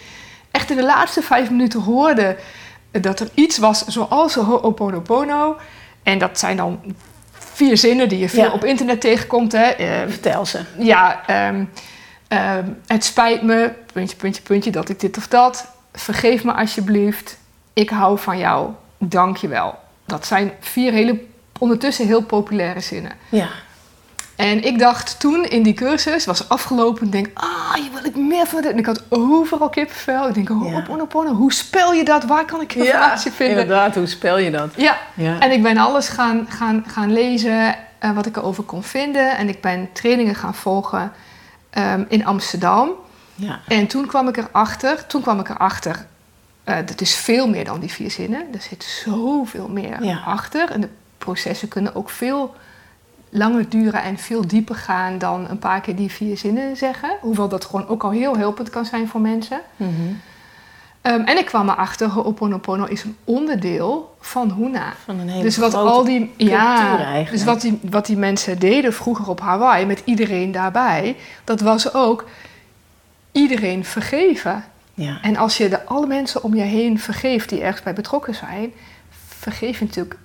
echt 0.52 0.70
in 0.70 0.76
de 0.76 0.84
laatste 0.84 1.22
vijf 1.22 1.50
minuten 1.50 1.80
hoorde 1.82 2.36
dat 2.92 3.20
er 3.20 3.28
iets 3.34 3.58
was 3.58 3.86
zoals 3.86 4.36
Ho'oponopono. 4.36 5.58
En 6.04 6.18
dat 6.18 6.40
zijn 6.40 6.58
dan 6.58 6.80
vier 7.32 7.78
zinnen 7.78 8.10
die 8.10 8.20
je 8.20 8.30
veel 8.30 8.44
Ja. 8.44 8.52
op 8.52 8.64
internet 8.66 9.02
tegenkomt. 9.02 9.52
Hè. 9.52 9.64
Eh, 9.64 9.88
Vertel 10.08 10.46
ze. 10.46 10.60
ja, 10.78 11.22
ehm, 11.28 11.64
ehm, 12.28 12.64
het 12.88 13.04
spijt 13.04 13.42
me, 13.42 13.72
puntje, 13.94 14.16
puntje, 14.16 14.42
puntje, 14.42 14.72
dat 14.72 14.90
ik 14.90 15.00
dit 15.00 15.18
of 15.18 15.28
dat. 15.28 15.66
Vergeef 15.94 16.44
me 16.44 16.54
alsjeblieft. 16.54 17.38
Ik 17.76 17.90
hou 17.90 18.20
van 18.20 18.38
jou. 18.38 18.70
Dank 18.98 19.38
je 19.38 19.48
wel. 19.48 19.80
Dat 20.06 20.26
zijn 20.26 20.52
vier 20.60 20.92
hele, 20.92 21.22
ondertussen 21.60 22.06
heel 22.08 22.24
populaire 22.24 22.80
zinnen. 22.80 23.12
Ja. 23.30 23.48
En 24.36 24.64
ik 24.64 24.80
dacht 24.80 25.20
toen 25.20 25.46
in 25.46 25.64
die 25.64 25.74
cursus, 25.74 26.26
was 26.26 26.50
afgelopen, 26.50 27.06
ik 27.06 27.12
denk, 27.12 27.28
ah, 27.34 27.74
hier 27.74 27.92
wil 27.94 28.06
ik 28.06 28.16
meer 28.16 28.46
van. 28.46 28.62
dit. 28.62 28.72
En 28.72 28.78
ik 28.78 28.86
had 28.86 29.04
overal 29.10 29.70
kippenvel. 29.70 30.28
Ik 30.28 30.34
denk, 30.34 30.50
oh, 30.50 30.70
Ja. 30.70 30.78
oponopono, 30.78 31.34
hoe 31.34 31.54
spel 31.54 31.94
je 31.94 32.04
dat? 32.04 32.24
Waar 32.26 32.46
kan 32.46 32.62
ik 32.62 32.74
informatie 32.76 33.32
vinden? 33.32 33.60
inderdaad. 33.62 33.96
Hoe 33.96 34.06
spel 34.08 34.38
je 34.38 34.52
dat? 34.52 34.70
Ja, 34.76 34.98
Ja. 35.14 35.40
en 35.40 35.52
ik 35.52 35.64
ben 35.64 35.78
alles 35.78 36.08
gaan, 36.10 36.46
gaan, 36.50 36.84
gaan 36.88 37.14
lezen 37.14 37.76
eh, 38.00 38.12
wat 38.12 38.26
ik 38.26 38.38
erover 38.38 38.64
kon 38.64 38.84
vinden. 38.84 39.38
En 39.38 39.50
ik 39.50 39.62
ben 39.62 39.90
trainingen 39.94 40.36
gaan 40.36 40.56
volgen 40.56 41.12
ehm, 41.70 42.04
in 42.08 42.26
Amsterdam. 42.26 42.90
ja. 43.36 43.60
En 43.68 43.88
toen 43.88 44.06
kwam 44.06 44.28
ik 44.28 44.38
erachter, 44.38 45.08
toen 45.08 45.22
kwam 45.22 45.40
ik 45.40 45.50
erachter, 45.50 46.06
eh 46.66 46.78
dat 46.86 47.02
is 47.02 47.16
veel 47.16 47.48
meer 47.50 47.66
dan 47.66 47.80
die 47.80 47.92
vier 47.92 48.12
zinnen. 48.12 48.42
Er 48.54 48.62
zit 48.62 48.84
zoveel 48.84 49.68
meer 49.68 50.04
Ja. 50.04 50.22
achter. 50.26 50.72
En 50.72 50.82
de 50.82 50.90
processen 51.18 51.68
kunnen 51.68 51.96
ook 51.96 52.10
veel 52.10 52.54
langer 53.30 53.70
duren 53.70 54.04
en 54.04 54.18
veel 54.18 54.48
dieper 54.48 54.76
gaan 54.76 55.18
dan 55.18 55.50
een 55.50 55.60
paar 55.60 55.82
keer 55.82 55.96
die 55.96 56.12
vier 56.12 56.38
zinnen 56.38 56.78
zeggen. 56.78 57.18
Hoewel 57.22 57.48
dat 57.48 57.66
gewoon 57.66 57.88
ook 57.88 58.04
al 58.04 58.12
heel 58.12 58.38
helpend 58.38 58.70
kan 58.70 58.86
zijn 58.86 59.08
voor 59.08 59.22
mensen. 59.22 59.62
Mhm. 59.76 59.92
Ehm, 61.02 61.22
en 61.22 61.38
ik 61.38 61.46
kwam 61.46 61.70
erachter, 61.70 62.08
Ho'oponopono 62.10 62.86
is 62.86 63.04
een 63.04 63.16
onderdeel 63.24 64.16
van 64.20 64.54
Huna. 64.54 64.94
Van 65.04 65.20
een 65.20 65.30
hele 65.30 65.44
Dus 65.44 65.58
wat 65.58 65.74
al 65.74 66.04
die, 66.04 66.34
ja, 66.38 66.98
eigenlijk. 66.98 67.32
dus 67.32 67.44
wat 67.44 67.62
die, 67.62 67.80
wat 67.90 68.06
die 68.06 68.18
mensen 68.18 68.60
deden 68.60 68.94
vroeger 68.94 69.30
op 69.30 69.40
Hawaii 69.42 69.86
met 69.86 70.02
iedereen 70.06 70.52
daarbij, 70.52 71.16
dat 71.44 71.62
was 71.62 71.94
ook 71.94 72.26
iedereen 73.32 73.86
vergeven. 73.86 74.64
Ja. 74.98 75.18
En 75.22 75.36
als 75.38 75.58
je 75.58 75.70
de 75.70 75.86
alle 75.86 76.08
mensen 76.08 76.44
om 76.44 76.56
je 76.56 76.62
heen 76.64 77.00
vergeeft 77.00 77.50
die 77.50 77.62
ergens 77.62 77.84
bij 77.84 77.94
betrokken 77.94 78.36
zijn, 78.36 78.72
vergeef 79.28 79.80
je 79.80 79.86
natuurlijk 79.86 80.18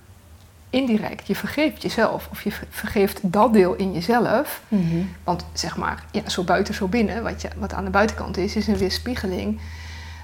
indirect. 0.69 1.27
Je 1.27 1.35
vergeeft 1.35 1.81
jezelf 1.81 2.27
of 2.31 2.41
je 2.43 2.51
ver- 2.51 2.67
vergeeft 2.69 3.19
dat 3.21 3.53
deel 3.53 3.73
in 3.75 3.93
jezelf. 3.93 4.61
Mhm. 4.67 5.01
Want 5.23 5.45
zeg 5.53 5.77
maar, 5.77 6.03
ja, 6.11 6.29
zo 6.29 6.43
buiten, 6.43 6.73
zo 6.73 6.87
binnen, 6.87 7.23
wat, 7.23 7.41
je, 7.41 7.47
wat 7.57 7.73
aan 7.73 7.83
de 7.85 7.89
buitenkant 7.89 8.37
is, 8.37 8.55
is 8.55 8.67
een 8.67 8.77
weerspiegeling 8.77 9.59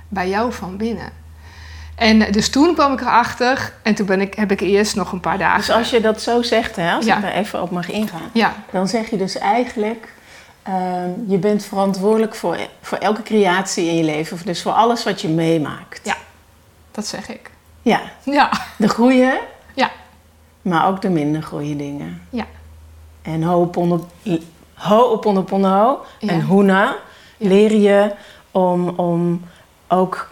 bij 0.08 0.30
jou 0.30 0.54
van 0.54 0.77
binnen. 0.77 1.10
En 1.96 2.22
eh, 2.22 2.32
dus 2.34 2.50
toen 2.50 2.74
kwam 2.74 2.94
ik 2.94 3.01
erachter 3.01 3.74
en 3.84 3.96
toen 3.96 4.06
ben 4.06 4.22
ik, 4.22 4.34
heb 4.34 4.51
ik 4.51 4.60
eerst 4.62 4.96
nog 4.96 5.12
een 5.12 5.20
paar 5.20 5.38
dagen. 5.38 5.58
Dus 5.66 5.70
als 5.75 5.89
je 5.89 6.01
dat 6.01 6.22
zo 6.22 6.42
zegt, 6.42 6.75
hè, 6.75 6.92
als 6.92 7.06
Ja. 7.06 7.16
ik 7.16 7.22
daar 7.22 7.32
even 7.34 7.62
op 7.62 7.72
mag 7.72 7.89
ingaan, 7.89 8.22
Ja, 8.34 8.54
dan 8.72 8.88
zeg 8.88 9.10
je 9.10 9.18
dus 9.18 9.38
eigenlijk, 9.38 10.13
ehm, 10.68 11.10
je 11.28 11.38
bent 11.38 11.66
verantwoordelijk 11.66 12.36
voor, 12.36 12.58
voor 12.82 12.98
elke 12.98 13.22
creatie 13.24 13.88
in 13.90 13.96
je 13.96 14.04
leven, 14.04 14.40
dus 14.46 14.62
voor 14.62 14.72
alles 14.72 15.04
wat 15.04 15.22
je 15.22 15.28
meemaakt. 15.30 16.00
Ja. 16.04 16.16
dat 16.92 17.08
zeg 17.08 17.30
ik. 17.30 17.52
Ja, 17.82 18.02
Ja, 18.24 18.50
de 18.78 18.90
goede, 18.90 19.40
Ja. 19.74 19.92
maar 20.62 20.88
ook 20.88 21.02
de 21.02 21.10
minder 21.10 21.44
goede 21.44 21.76
dingen. 21.76 22.22
Ja. 22.30 22.46
En 23.22 23.44
ho'opono- 23.44 24.08
ho'oponopono 24.74 26.06
Ja. 26.20 26.28
en 26.30 26.46
huna 26.48 26.84
Ja. 27.38 27.48
leer 27.48 27.74
je 27.76 28.12
om, 28.52 28.90
om 28.90 29.46
ook 29.88 30.30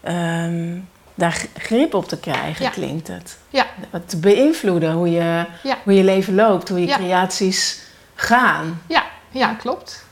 ehm, 0.00 0.76
daar 1.14 1.44
grip 1.56 1.94
op 1.94 2.08
te 2.08 2.18
krijgen, 2.18 2.64
Ja. 2.64 2.70
klinkt 2.70 3.08
het. 3.08 3.38
Ja. 3.50 3.66
Te 4.06 4.16
beïnvloeden 4.16 4.92
hoe 4.92 5.10
je, 5.10 5.44
hoe 5.84 5.94
je 5.94 6.04
leven 6.04 6.34
loopt, 6.34 6.68
hoe 6.68 6.80
je 6.80 6.86
creaties 6.94 7.82
gaan. 8.14 8.80
ja, 8.86 9.02
ja, 9.30 9.54
klopt. 9.54 10.04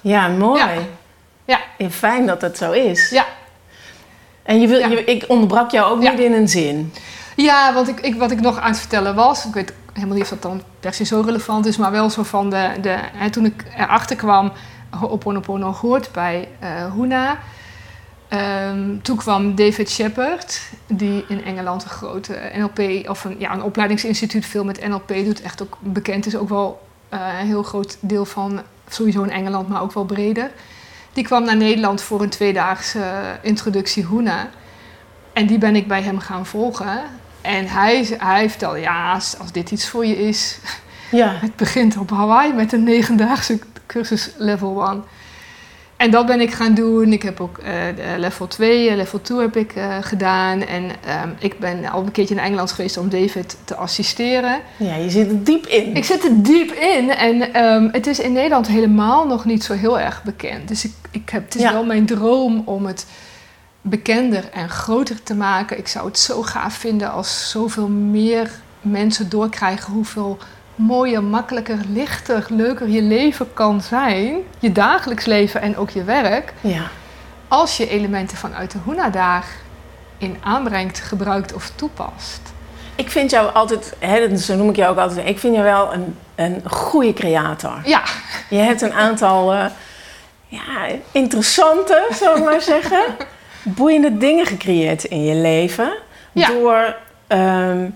Ja, 0.00 0.28
mooi. 0.28 0.60
Ja. 0.60 0.68
Ja. 1.44 1.60
Ja, 1.78 1.90
Fijn 1.90 2.26
dat 2.26 2.40
het 2.40 2.56
zo 2.56 2.72
is. 2.72 3.10
Ja, 3.10 3.26
En 4.42 4.60
je 4.60 4.66
wil, 4.66 4.78
Ja. 4.78 4.86
je, 4.88 5.04
ik 5.04 5.24
onderbrak 5.28 5.70
jou 5.70 5.90
ook 5.92 5.98
niet 6.10 6.18
in 6.20 6.32
een 6.32 6.48
zin. 6.48 6.92
ja 7.36 7.72
want 7.74 7.88
ik, 7.88 8.00
ik, 8.00 8.14
wat 8.14 8.30
ik 8.30 8.40
nog 8.40 8.58
aan 8.58 8.70
het 8.70 8.78
vertellen 8.78 9.14
was, 9.14 9.44
ik 9.46 9.54
weet 9.54 9.72
helemaal 9.92 10.14
niet 10.14 10.24
of 10.24 10.28
dat 10.30 10.42
dan 10.42 10.62
per 10.80 10.92
se 10.94 11.04
zo 11.04 11.20
relevant 11.20 11.66
is, 11.66 11.76
maar 11.76 11.90
wel 11.90 12.10
zo 12.10 12.22
van 12.22 12.50
de, 12.50 12.70
de 12.80 12.96
hè, 13.12 13.30
toen 13.30 13.44
ik 13.44 13.64
erachter 13.76 14.16
kwam, 14.16 14.52
Ho'oponopono 14.90 15.72
hoort 15.72 16.12
bij 16.12 16.48
eh 16.60 16.92
Huna. 16.94 17.38
Ehm, 18.28 18.98
toen 19.02 19.16
kwam 19.16 19.54
David 19.54 19.90
Shepard, 19.90 20.60
die 20.86 21.24
in 21.28 21.44
Engeland 21.44 21.82
een 21.82 21.88
grote 21.90 22.38
NLP, 22.54 23.08
of 23.08 23.24
een, 23.24 23.36
ja, 23.38 23.52
een 23.52 23.62
opleidingsinstituut 23.62 24.46
veel 24.46 24.64
met 24.64 24.88
NLP 24.88 25.08
doet, 25.08 25.42
echt 25.42 25.62
ook 25.62 25.76
bekend 25.80 26.26
is, 26.26 26.36
ook 26.36 26.48
wel 26.48 26.85
een 27.20 27.46
heel 27.46 27.62
groot 27.62 27.96
deel 28.00 28.24
van, 28.24 28.62
sowieso 28.88 29.22
in 29.22 29.30
Engeland, 29.30 29.68
maar 29.68 29.82
ook 29.82 29.92
wel 29.92 30.04
breder. 30.04 30.50
Die 31.12 31.24
kwam 31.24 31.44
naar 31.44 31.56
Nederland 31.56 32.02
voor 32.02 32.22
een 32.22 32.28
tweedaagse 32.28 33.38
introductie 33.42 34.06
Huna. 34.06 34.48
En 35.32 35.46
die 35.46 35.58
ben 35.58 35.76
ik 35.76 35.88
bij 35.88 36.02
hem 36.02 36.18
gaan 36.18 36.46
volgen. 36.46 37.00
En 37.40 37.68
hij, 37.68 38.16
hij 38.18 38.50
vertelde, 38.50 38.78
ja, 38.80 39.12
als, 39.12 39.38
als 39.38 39.52
dit 39.52 39.70
iets 39.70 39.88
voor 39.88 40.06
je 40.06 40.28
is, 40.28 40.58
Ja. 41.10 41.36
het 41.40 41.56
begint 41.56 41.96
op 41.96 42.10
Hawaii 42.10 42.52
met 42.52 42.72
een 42.72 42.84
negendaagse 42.84 43.58
cursus 43.86 44.30
level 44.36 44.88
1. 44.88 45.04
En 45.96 46.10
dat 46.10 46.26
ben 46.26 46.40
ik 46.40 46.50
gaan 46.52 46.74
doen. 46.74 47.12
Ik 47.12 47.22
heb 47.22 47.40
ook 47.40 47.58
eh, 47.58 47.72
level 48.16 48.46
2, 48.46 48.88
eh, 48.88 48.96
level 48.96 49.20
2 49.20 49.38
heb 49.40 49.56
ik 49.56 49.72
eh, 49.72 49.96
gedaan. 50.00 50.60
En 50.62 50.90
ehm, 51.06 51.28
ik 51.38 51.58
ben 51.58 51.84
al 51.90 52.02
een 52.02 52.10
keertje 52.12 52.34
in 52.34 52.40
Engeland 52.40 52.72
geweest 52.72 52.96
om 52.96 53.08
David 53.08 53.56
te 53.64 53.74
assisteren. 53.74 54.60
ja, 54.76 54.94
je 54.94 55.10
zit 55.10 55.30
er 55.30 55.44
diep 55.44 55.66
in. 55.66 55.94
Ik 55.96 56.04
zit 56.04 56.24
er 56.24 56.42
diep 56.42 56.72
in 56.72 57.10
en 57.10 57.52
ehm, 57.54 57.88
het 57.92 58.06
is 58.06 58.18
in 58.18 58.32
Nederland 58.32 58.66
helemaal 58.66 59.26
nog 59.26 59.44
niet 59.44 59.64
zo 59.64 59.72
heel 59.72 60.00
erg 60.00 60.22
bekend. 60.22 60.68
Dus 60.68 60.84
ik, 60.84 60.92
ik 61.10 61.28
heb, 61.30 61.44
het 61.44 61.54
is 61.54 61.60
Ja. 61.62 61.72
wel 61.72 61.84
mijn 61.84 62.06
droom 62.06 62.62
om 62.64 62.86
het 62.86 63.06
bekender 63.80 64.44
en 64.52 64.68
groter 64.68 65.22
te 65.22 65.34
maken. 65.34 65.78
Ik 65.78 65.88
zou 65.88 66.06
het 66.06 66.18
zo 66.18 66.42
gaaf 66.42 66.74
vinden 66.74 67.12
als 67.12 67.50
zoveel 67.50 67.88
meer 67.88 68.50
mensen 68.80 69.28
doorkrijgen 69.28 69.92
hoeveel 69.92 70.38
mooier, 70.76 71.24
makkelijker, 71.24 71.78
lichter, 71.88 72.46
leuker 72.48 72.88
je 72.88 73.02
leven 73.02 73.52
kan 73.52 73.80
zijn. 73.80 74.36
Je 74.58 74.72
dagelijks 74.72 75.24
leven 75.24 75.60
en 75.60 75.76
ook 75.76 75.90
je 75.90 76.04
werk. 76.04 76.52
Ja. 76.60 76.82
Als 77.48 77.76
je 77.76 77.88
elementen 77.88 78.36
vanuit 78.36 78.70
de 78.70 78.78
Huna-dag 78.84 79.46
in 80.18 80.36
aanbrengt, 80.42 81.00
gebruikt 81.00 81.52
of 81.52 81.72
toepast. 81.74 82.40
Ik 82.94 83.10
vind 83.10 83.30
jou 83.30 83.52
altijd, 83.54 83.94
hè, 83.98 84.36
zo 84.36 84.56
noem 84.56 84.68
ik 84.68 84.76
jou 84.76 84.90
ook 84.90 84.98
altijd, 84.98 85.26
ik 85.28 85.38
vind 85.38 85.54
jou 85.54 85.66
wel 85.66 85.92
een, 85.94 86.16
een 86.34 86.62
goede 86.64 87.12
creator. 87.12 87.80
Ja, 87.84 88.02
Je 88.50 88.56
hebt 88.56 88.80
een 88.80 88.92
aantal 88.92 89.52
eh, 89.52 89.64
ja, 90.46 90.86
interessante, 91.12 92.06
zal 92.12 92.36
ik 92.36 92.44
maar 92.44 92.60
zeggen, 92.60 93.02
boeiende 93.78 94.16
dingen 94.16 94.46
gecreëerd 94.46 95.04
in 95.04 95.24
je 95.24 95.34
leven. 95.34 95.92
Ja. 96.32 96.48
Door 96.48 96.96
ehm, 97.26 97.88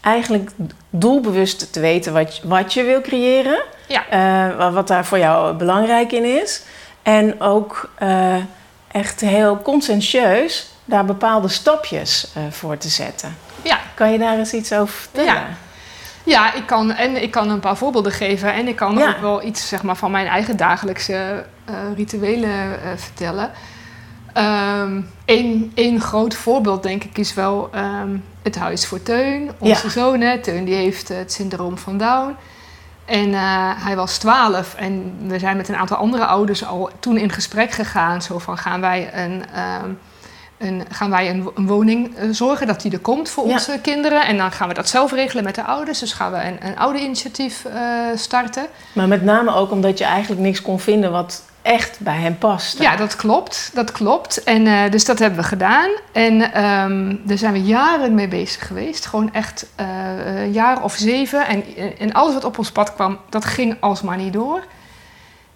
eigenlijk 0.00 0.50
doelbewust 0.90 1.72
te 1.72 1.80
weten 1.80 2.12
wat, 2.12 2.36
je- 2.36 2.48
wat 2.48 2.74
je 2.74 2.82
wil 2.82 3.00
creëren. 3.00 3.62
Ja. 3.88 4.06
eh, 4.08 4.56
wa- 4.56 4.70
wat 4.70 4.88
daar 4.88 5.04
voor 5.04 5.18
jou 5.18 5.54
belangrijk 5.54 6.12
in 6.12 6.24
is. 6.42 6.62
En 7.02 7.40
ook 7.40 7.90
eh, 7.98 8.34
echt 8.92 9.20
heel 9.20 9.62
conscientieus 9.62 10.68
daar 10.84 11.04
bepaalde 11.04 11.48
stapjes 11.48 12.30
eh, 12.34 12.42
voor 12.50 12.76
te 12.78 12.88
zetten. 12.88 13.36
ja. 13.62 13.78
Kan 13.94 14.12
je 14.12 14.18
daar 14.18 14.38
eens 14.38 14.52
iets 14.52 14.72
over 14.72 14.94
vertellen? 14.94 15.32
Ja. 15.34 15.46
Ja, 16.24 16.52
ik 16.54 16.66
kan, 16.66 16.92
en 16.92 17.22
ik 17.22 17.30
kan 17.30 17.50
een 17.50 17.60
paar 17.60 17.76
voorbeelden 17.76 18.12
geven. 18.12 18.52
En 18.52 18.68
ik 18.68 18.76
kan 18.76 18.98
Ja. 18.98 19.08
ook 19.08 19.20
wel 19.20 19.42
iets 19.42 19.68
zeg 19.68 19.82
maar, 19.82 19.96
van 19.96 20.10
mijn 20.10 20.26
eigen 20.26 20.56
dagelijkse 20.56 21.44
rituelen 21.96 22.78
vertellen. 22.96 23.50
Eén 25.24 25.72
één 25.74 26.00
groot 26.00 26.34
voorbeeld, 26.34 26.82
denk 26.82 27.04
ik, 27.04 27.18
is 27.18 27.34
wel 27.34 27.68
ehm, 27.72 28.16
het 28.42 28.56
Huis 28.58 28.86
voor 28.86 29.02
Teun. 29.02 29.50
Onze 29.58 29.84
Ja. 29.86 29.90
zoon, 29.90 30.20
hè, 30.20 30.38
Teun, 30.38 30.64
die 30.64 30.74
heeft 30.74 31.08
het 31.08 31.32
syndroom 31.32 31.78
van 31.78 31.98
Down. 31.98 32.36
En 33.04 33.34
eh, 33.34 33.40
hij 33.84 33.96
was 33.96 34.18
12 34.18 34.74
en 34.74 35.14
we 35.26 35.38
zijn 35.38 35.56
met 35.56 35.68
een 35.68 35.76
aantal 35.76 35.96
andere 35.96 36.26
ouders 36.26 36.64
al 36.66 36.90
toen 37.00 37.16
in 37.16 37.30
gesprek 37.30 37.70
gegaan. 37.72 38.22
Zo 38.22 38.38
van, 38.38 38.58
gaan 38.58 38.80
wij 38.80 39.10
een, 39.14 39.44
ehm, 39.54 39.90
een, 40.58 40.82
gaan 40.90 41.10
wij 41.10 41.30
een, 41.30 41.50
een 41.54 41.66
woning 41.66 42.16
eh, 42.16 42.28
zorgen 42.30 42.66
dat 42.66 42.80
die 42.82 42.92
er 42.92 42.98
komt 42.98 43.30
voor 43.30 43.46
Ja. 43.46 43.52
onze 43.52 43.78
kinderen. 43.82 44.26
En 44.26 44.36
dan 44.36 44.52
gaan 44.52 44.68
we 44.68 44.74
dat 44.74 44.88
zelf 44.88 45.12
regelen 45.12 45.44
met 45.44 45.54
de 45.54 45.64
ouders. 45.64 45.98
Dus 45.98 46.12
gaan 46.12 46.32
we 46.32 46.38
een, 46.44 46.66
een 46.66 46.78
oude-initiatief 46.78 47.64
eh, 47.64 47.80
starten. 48.14 48.66
Maar 48.92 49.08
met 49.08 49.22
name 49.22 49.54
ook 49.54 49.70
omdat 49.70 49.98
je 49.98 50.04
eigenlijk 50.04 50.40
niks 50.42 50.62
kon 50.62 50.80
vinden 50.80 51.10
wat 51.12 51.42
echt 51.62 52.00
bij 52.00 52.16
hem 52.16 52.38
past. 52.38 52.78
Ja, 52.78 52.96
dat 52.96 53.16
klopt. 53.16 53.70
Dat 53.74 53.92
klopt. 53.92 54.44
En 54.44 54.66
eh, 54.66 54.90
dus 54.90 55.04
dat 55.04 55.18
hebben 55.18 55.38
we 55.38 55.44
gedaan. 55.44 55.90
En 56.12 56.52
ehm, 56.52 57.16
daar 57.24 57.38
zijn 57.38 57.52
we 57.52 57.62
jaren 57.62 58.14
mee 58.14 58.28
bezig 58.28 58.66
geweest. 58.66 59.06
Gewoon 59.06 59.32
echt 59.32 59.66
eh, 59.74 59.86
een 60.42 60.52
jaar 60.52 60.82
of 60.82 60.94
zeven. 60.94 61.46
En, 61.46 61.64
en 61.98 62.12
alles 62.12 62.34
wat 62.34 62.44
op 62.44 62.58
ons 62.58 62.72
pad 62.72 62.94
kwam, 62.94 63.18
dat 63.28 63.44
ging 63.44 63.76
alsmaar 63.80 64.16
niet 64.16 64.32
door. 64.32 64.64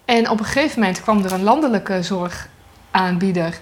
En 0.05 0.29
op 0.29 0.39
een 0.39 0.45
gegeven 0.45 0.79
moment 0.79 1.01
kwam 1.01 1.23
er 1.23 1.31
een 1.31 1.43
landelijke 1.43 2.03
zorgaanbieder. 2.03 3.59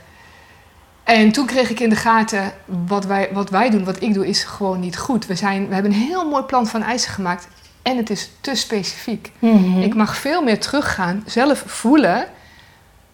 En 1.03 1.31
toen 1.31 1.45
kreeg 1.45 1.69
ik 1.69 1.79
in 1.79 1.89
de 1.89 1.95
gaten, 1.95 2.51
wat 2.87 3.05
wij, 3.05 3.29
wat 3.33 3.49
wij 3.49 3.69
doen, 3.69 3.83
wat 3.83 4.01
ik 4.01 4.13
doe, 4.13 4.27
is 4.27 4.43
gewoon 4.43 4.79
niet 4.79 4.97
goed. 4.97 5.25
We, 5.25 5.35
zijn, 5.35 5.67
we 5.67 5.73
hebben 5.73 5.91
een 5.91 5.97
heel 5.97 6.29
mooi 6.29 6.43
plan 6.43 6.67
van 6.67 6.83
eisen 6.83 7.11
gemaakt. 7.11 7.47
En 7.83 7.97
het 7.97 8.09
is 8.09 8.29
te 8.41 8.55
specifiek. 8.55 9.31
Mhm. 9.39 9.81
Ik 9.81 9.95
mag 9.95 10.17
veel 10.17 10.41
meer 10.41 10.59
teruggaan, 10.59 11.23
zelf 11.25 11.63
voelen 11.65 12.27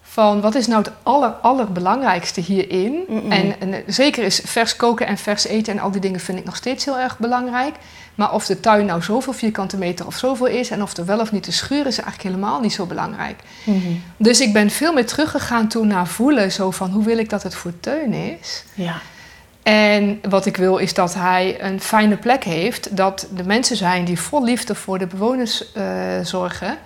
van 0.02 0.42
wat 0.42 0.56
is 0.56 0.68
nou 0.68 0.84
het 0.84 0.92
aller, 1.04 1.30
allerbelangrijkste 1.30 2.42
hierin. 2.42 3.04
Mhm. 3.08 3.32
En, 3.32 3.60
en 3.60 3.74
eh, 3.74 3.80
zeker 3.88 4.24
is 4.24 4.42
vers 4.44 4.76
koken 4.76 5.08
en 5.08 5.18
vers 5.18 5.46
eten 5.46 5.74
en 5.74 5.80
al 5.80 5.92
die 5.92 6.02
dingen 6.02 6.20
vind 6.20 6.38
ik 6.38 6.46
nog 6.46 6.56
steeds 6.56 6.86
heel 6.86 7.00
erg 7.00 7.18
belangrijk. 7.18 7.76
Maar 8.16 8.34
of 8.34 8.46
de 8.46 8.60
tuin 8.60 8.86
nou 8.86 9.02
zoveel 9.02 9.34
vierkante 9.34 9.78
meter 9.78 10.06
of 10.06 10.18
zoveel 10.18 10.46
is 10.46 10.70
en 10.70 10.82
of 10.82 10.98
er 10.98 11.06
wel 11.06 11.20
of 11.20 11.32
niet 11.32 11.44
te 11.44 11.52
schuren 11.52 11.86
is 11.86 11.98
eigenlijk 11.98 12.36
helemaal 12.36 12.60
niet 12.60 12.74
zo 12.74 12.86
belangrijk. 12.86 13.40
Mhm. 13.64 13.78
Dus 14.18 14.42
ik 14.42 14.54
ben 14.54 14.70
veel 14.70 14.94
meer 14.94 15.06
teruggegaan 15.06 15.68
toen 15.68 15.88
naar 15.88 16.08
voelen, 16.08 16.52
zo 16.52 16.72
van 16.72 16.90
hoe 16.90 17.04
wil 17.04 17.18
ik 17.18 17.30
dat 17.30 17.44
het 17.44 17.56
voor 17.56 17.74
Teun 17.80 18.14
is. 18.14 18.64
Ja. 18.74 19.02
En 19.70 20.20
wat 20.30 20.46
ik 20.46 20.58
wil 20.58 20.78
is 20.78 20.94
dat 20.94 21.14
hij 21.14 21.58
een 21.62 21.82
fijne 21.82 22.18
plek 22.18 22.44
heeft. 22.44 22.96
Dat 22.98 23.28
de 23.36 23.44
mensen 23.44 23.76
zijn 23.76 24.06
die 24.06 24.20
vol 24.20 24.44
liefde 24.44 24.76
voor 24.76 24.98
de 25.00 25.08
bewoners 25.08 25.72
eh, 25.72 25.84
zorgen. 26.24 26.78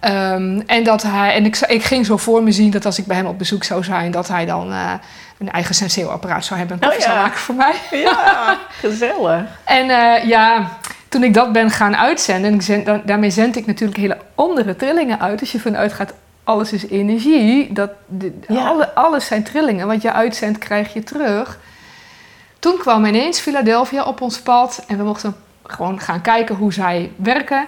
Ehm, 0.00 0.60
en 0.66 0.84
dat 0.84 1.02
hij, 1.02 1.34
en 1.34 1.44
ik, 1.44 1.56
ik 1.58 1.84
ging 1.84 2.06
zo 2.06 2.16
voor 2.16 2.42
me 2.42 2.52
zien 2.52 2.70
dat 2.70 2.84
als 2.84 2.98
ik 2.98 3.06
bij 3.06 3.16
hem 3.16 3.26
op 3.26 3.38
bezoek 3.38 3.64
zou 3.64 3.84
zijn, 3.84 4.10
dat 4.10 4.28
hij 4.28 4.46
dan 4.46 4.72
eh, 4.72 4.92
een 5.38 5.50
eigen 5.50 5.74
senseo-apparaat 5.74 6.44
zou 6.44 6.58
hebben 6.58 6.80
en 6.80 6.88
koffie 6.88 7.06
Oh 7.06 7.08
ja. 7.08 7.14
zou 7.14 7.24
maken 7.26 7.40
voor 7.40 7.54
mij. 7.54 7.74
Ja, 7.90 8.58
gezellig. 8.80 9.42
En 9.64 9.90
eh, 9.90 10.24
ja, 10.28 10.78
toen 11.08 11.22
ik 11.24 11.34
dat 11.34 11.52
ben 11.52 11.70
gaan 11.70 11.96
uitzenden, 11.96 12.52
en 12.52 12.62
zend, 12.62 12.86
daarmee 13.06 13.30
zend 13.30 13.56
ik 13.56 13.66
natuurlijk 13.66 13.98
hele 14.00 14.18
andere 14.34 14.76
trillingen 14.76 15.20
uit. 15.20 15.40
Als 15.40 15.52
je 15.52 15.60
vanuit 15.60 15.92
gaat, 15.92 16.12
alles 16.44 16.72
is 16.72 16.86
energie. 16.88 17.72
Dat, 17.72 17.90
de- 18.06 18.38
Ja. 18.48 18.66
alle, 18.66 18.94
alles 18.94 19.26
zijn 19.26 19.42
trillingen. 19.42 19.86
Wat 19.86 20.02
je 20.02 20.12
uitzendt, 20.12 20.58
krijg 20.58 20.92
je 20.92 21.02
terug. 21.02 21.58
Toen 22.60 22.78
kwam 22.78 23.04
ineens 23.04 23.40
Philadelphia 23.40 24.02
op 24.02 24.20
ons 24.20 24.40
pad 24.40 24.84
en 24.86 24.96
we 24.96 25.02
mochten 25.02 25.36
gewoon 25.62 26.00
gaan 26.00 26.20
kijken 26.20 26.54
hoe 26.54 26.72
zij 26.72 27.12
werken. 27.16 27.66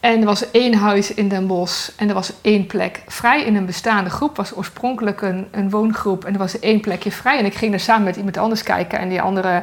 En 0.00 0.20
er 0.20 0.26
was 0.26 0.50
één 0.50 0.74
huis 0.74 1.14
in 1.14 1.28
Den 1.28 1.46
Bosch 1.46 1.90
en 1.96 2.08
er 2.08 2.14
was 2.14 2.32
één 2.40 2.66
plek 2.66 3.02
vrij 3.06 3.44
in 3.44 3.56
een 3.56 3.66
bestaande 3.66 4.10
groep. 4.10 4.36
was 4.36 4.56
oorspronkelijk 4.56 5.22
een, 5.22 5.48
een 5.50 5.70
woongroep 5.70 6.24
en 6.24 6.32
er 6.32 6.38
was 6.38 6.58
één 6.58 6.80
plekje 6.80 7.10
vrij. 7.10 7.38
En 7.38 7.44
ik 7.44 7.54
ging 7.54 7.72
er 7.72 7.80
samen 7.80 8.04
met 8.04 8.16
iemand 8.16 8.36
anders 8.36 8.62
kijken 8.62 8.98
en 8.98 9.08
die 9.08 9.22
andere 9.22 9.62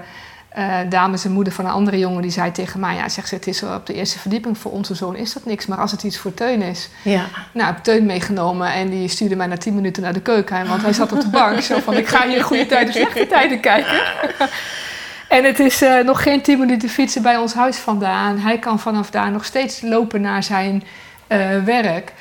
eh 0.55 0.89
dame, 0.89 1.17
zijn 1.17 1.33
moeder 1.33 1.53
van 1.53 1.65
een 1.65 1.71
andere 1.71 1.99
jongen, 1.99 2.21
die 2.21 2.31
zei 2.31 2.51
tegen 2.51 2.79
mij... 2.79 2.95
Ja, 2.95 3.09
zegt 3.09 3.27
ze, 3.27 3.35
het 3.35 3.47
is 3.47 3.63
op 3.63 3.85
de 3.85 3.93
eerste 3.93 4.19
verdieping 4.19 4.57
voor 4.57 4.71
onze 4.71 4.95
zoon 4.95 5.15
is 5.15 5.33
dat 5.33 5.45
niks. 5.45 5.65
Maar 5.65 5.77
als 5.77 5.91
het 5.91 6.03
iets 6.03 6.17
voor 6.17 6.33
Teun 6.33 6.61
is... 6.61 6.89
Ja. 7.01 7.25
Nou, 7.51 7.69
ik 7.69 7.75
heb 7.75 7.83
Teun 7.83 8.05
meegenomen 8.05 8.73
en 8.73 8.89
die 8.89 9.07
stuurde 9.07 9.35
mij 9.35 9.47
na 9.47 9.57
tien 9.57 9.75
minuten 9.75 10.03
naar 10.03 10.13
de 10.13 10.21
keuken. 10.21 10.67
Want 10.67 10.81
hij 10.81 10.93
zat 10.93 11.11
op 11.11 11.21
de 11.21 11.29
bank. 11.29 11.61
Zo 11.61 11.79
van, 11.79 11.97
ik 11.97 12.07
ga 12.07 12.27
hier 12.27 12.43
goede 12.43 12.65
tijden, 12.75 12.93
slechte 12.93 13.27
tijden 13.27 13.59
kijken. 13.59 14.01
En 15.27 15.43
het 15.43 15.59
is 15.59 15.81
eh, 15.81 16.03
nog 16.03 16.23
geen 16.23 16.41
tien 16.41 16.59
minuten 16.59 16.89
fietsen 16.89 17.21
bij 17.21 17.37
ons 17.37 17.53
huis 17.53 17.77
vandaan. 17.77 18.37
Hij 18.37 18.59
kan 18.59 18.79
vanaf 18.79 19.09
daar 19.09 19.31
nog 19.31 19.45
steeds 19.45 19.81
lopen 19.81 20.21
naar 20.21 20.43
zijn 20.43 20.83
eh, 21.27 21.63
werk. 21.63 22.13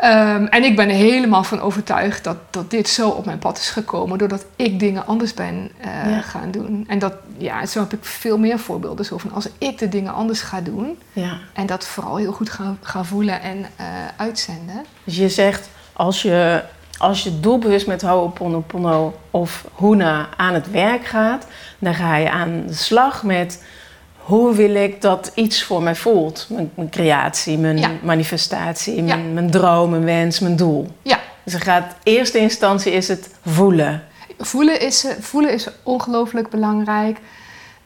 Ehm, 0.00 0.44
en 0.44 0.64
ik 0.64 0.76
ben 0.76 0.88
er 0.88 0.94
helemaal 0.94 1.44
van 1.44 1.60
overtuigd 1.60 2.24
dat, 2.24 2.36
dat 2.50 2.70
dit 2.70 2.88
zo 2.88 3.08
op 3.08 3.24
mijn 3.24 3.38
pad 3.38 3.58
is 3.58 3.70
gekomen. 3.70 4.18
Doordat 4.18 4.44
ik 4.56 4.78
dingen 4.78 5.06
anders 5.06 5.34
ben 5.34 5.70
eh, 5.80 6.10
Ja. 6.10 6.20
gaan 6.20 6.50
doen. 6.50 6.84
En 6.88 6.98
dat, 6.98 7.12
ja, 7.38 7.66
zo 7.66 7.80
heb 7.80 7.92
ik 7.92 8.04
veel 8.04 8.38
meer 8.38 8.58
voorbeelden. 8.58 9.04
Zo 9.04 9.18
van, 9.18 9.32
als 9.32 9.48
ik 9.58 9.78
de 9.78 9.88
dingen 9.88 10.14
anders 10.14 10.40
ga 10.40 10.60
doen... 10.60 10.98
ja. 11.12 11.38
En 11.52 11.66
dat 11.66 11.86
vooral 11.86 12.16
heel 12.16 12.32
goed 12.32 12.50
gaan, 12.50 12.78
gaan 12.82 13.06
voelen 13.06 13.42
en 13.42 13.66
eh, 13.76 13.86
uitzenden. 14.16 14.84
Dus 15.04 15.16
je 15.16 15.28
zegt, 15.28 15.68
als 15.92 16.22
je, 16.22 16.62
als 16.98 17.22
je 17.22 17.40
doelbewust 17.40 17.86
met 17.86 18.02
Ho'oponopono 18.02 19.14
of 19.30 19.64
Huna 19.78 20.28
aan 20.36 20.54
het 20.54 20.70
werk 20.70 21.04
gaat, 21.04 21.46
dan 21.78 21.94
ga 21.94 22.16
je 22.16 22.30
aan 22.30 22.62
de 22.66 22.74
slag 22.74 23.22
met 23.22 23.64
hoe 24.30 24.54
wil 24.54 24.74
ik 24.74 25.00
dat 25.00 25.32
iets 25.34 25.62
voor 25.64 25.82
mij 25.82 25.94
voelt. 25.94 26.46
Mijn, 26.48 26.70
mijn 26.74 26.90
creatie, 26.90 27.58
mijn 27.58 27.78
Ja. 27.78 27.90
manifestatie, 28.02 29.02
mijn, 29.02 29.32
mijn 29.34 29.50
droom, 29.50 29.90
mijn 29.90 30.04
wens, 30.04 30.38
mijn 30.40 30.56
doel. 30.56 30.88
Ja. 31.02 31.18
Dus 31.44 31.54
er 31.54 31.60
gaat, 31.60 31.94
eerste 32.02 32.38
instantie 32.38 32.92
is 32.92 33.08
het 33.08 33.30
voelen. 33.46 34.02
Voelen 34.38 34.80
is, 34.80 35.04
eh, 35.04 35.12
voelen 35.20 35.52
is 35.52 35.68
ongelooflijk 35.82 36.48
belangrijk. 36.50 37.18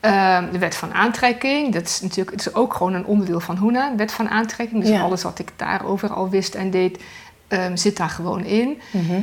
Ehm, 0.00 0.52
de 0.52 0.58
wet 0.58 0.74
van 0.74 0.92
aantrekking, 0.94 1.72
dat 1.72 1.82
is 1.82 2.00
natuurlijk 2.00 2.30
het 2.36 2.46
is 2.46 2.54
ook 2.54 2.74
gewoon 2.74 2.94
een 2.94 3.06
onderdeel 3.06 3.40
van 3.40 3.56
Hoena. 3.56 3.90
De 3.90 3.96
wet 3.96 4.12
van 4.12 4.28
aantrekking, 4.28 4.80
dus 4.82 4.90
Ja. 4.90 5.00
alles 5.02 5.22
wat 5.22 5.38
ik 5.38 5.48
daarover 5.56 6.12
al 6.12 6.28
wist 6.28 6.54
en 6.54 6.70
deed, 6.70 7.02
ehm, 7.48 7.76
zit 7.76 7.96
daar 7.96 8.08
gewoon 8.08 8.44
in. 8.44 8.80
Mhm. 8.90 9.20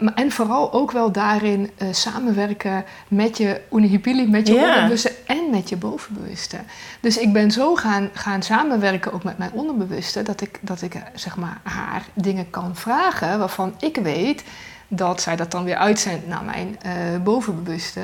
Maar- 0.00 0.14
en 0.14 0.30
vooral 0.32 0.72
ook 0.72 0.90
wel 0.90 1.12
daarin 1.12 1.70
eh, 1.76 1.88
samenwerken 1.90 2.84
met 3.08 3.36
je 3.38 3.60
unihipili, 3.72 4.28
met 4.28 4.46
je 4.46 4.54
onderbewuste 4.54 5.12
en 5.26 5.50
met 5.50 5.68
je 5.68 5.76
bovenbewuste. 5.76 6.56
Dus 7.00 7.18
ik 7.18 7.32
ben 7.32 7.50
zo 7.50 7.74
gaan, 7.74 8.10
gaan 8.12 8.42
samenwerken 8.42 9.12
ook 9.12 9.24
met 9.24 9.38
mijn 9.38 9.52
onderbewuste, 9.52 10.22
dat 10.22 10.40
ik, 10.40 10.58
dat 10.60 10.82
ik 10.82 10.94
eh, 10.94 11.02
zeg 11.14 11.36
maar, 11.36 11.60
haar 11.62 12.02
dingen 12.14 12.50
kan 12.50 12.76
vragen 12.76 13.38
waarvan 13.38 13.74
ik 13.80 13.96
weet 14.02 14.42
dat 14.88 15.20
zij 15.20 15.36
dat 15.36 15.50
dan 15.50 15.64
weer 15.64 15.76
uitzendt 15.76 16.26
naar 16.26 16.44
mijn 16.44 16.78
eh, 16.82 16.92
bovenbewuste. 17.22 18.00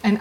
En 0.00 0.20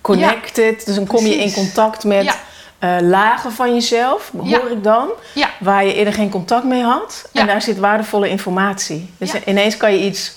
Connected, 0.00 0.86
dus 0.86 0.94
dan 0.94 1.06
kom 1.06 1.26
je 1.26 1.36
in 1.36 1.52
contact 1.52 2.04
met 2.04 2.24
Ja. 2.24 2.34
Eh, 2.78 2.96
lagen 3.00 3.52
van 3.52 3.74
jezelf, 3.74 4.30
hoor 4.36 4.48
Ja. 4.48 4.60
ik 4.68 4.82
dan. 4.84 5.08
ja, 5.34 5.48
waar 5.60 5.84
je 5.84 5.94
eerder 5.94 6.12
geen 6.14 6.30
contact 6.30 6.64
mee 6.64 6.82
had. 6.82 7.28
Ja. 7.32 7.40
En 7.40 7.46
daar 7.46 7.62
zit 7.62 7.78
waardevolle 7.78 8.28
informatie. 8.28 9.10
Dus 9.18 9.44
ineens 9.44 9.76
kan 9.76 9.92
je 9.92 10.04
iets 10.04 10.36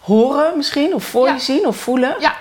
horen 0.00 0.56
misschien, 0.56 0.94
of 0.94 1.04
voor 1.04 1.28
je 1.28 1.38
zien, 1.38 1.66
of 1.66 1.76
voelen. 1.76 2.16
Ja, 2.20 2.34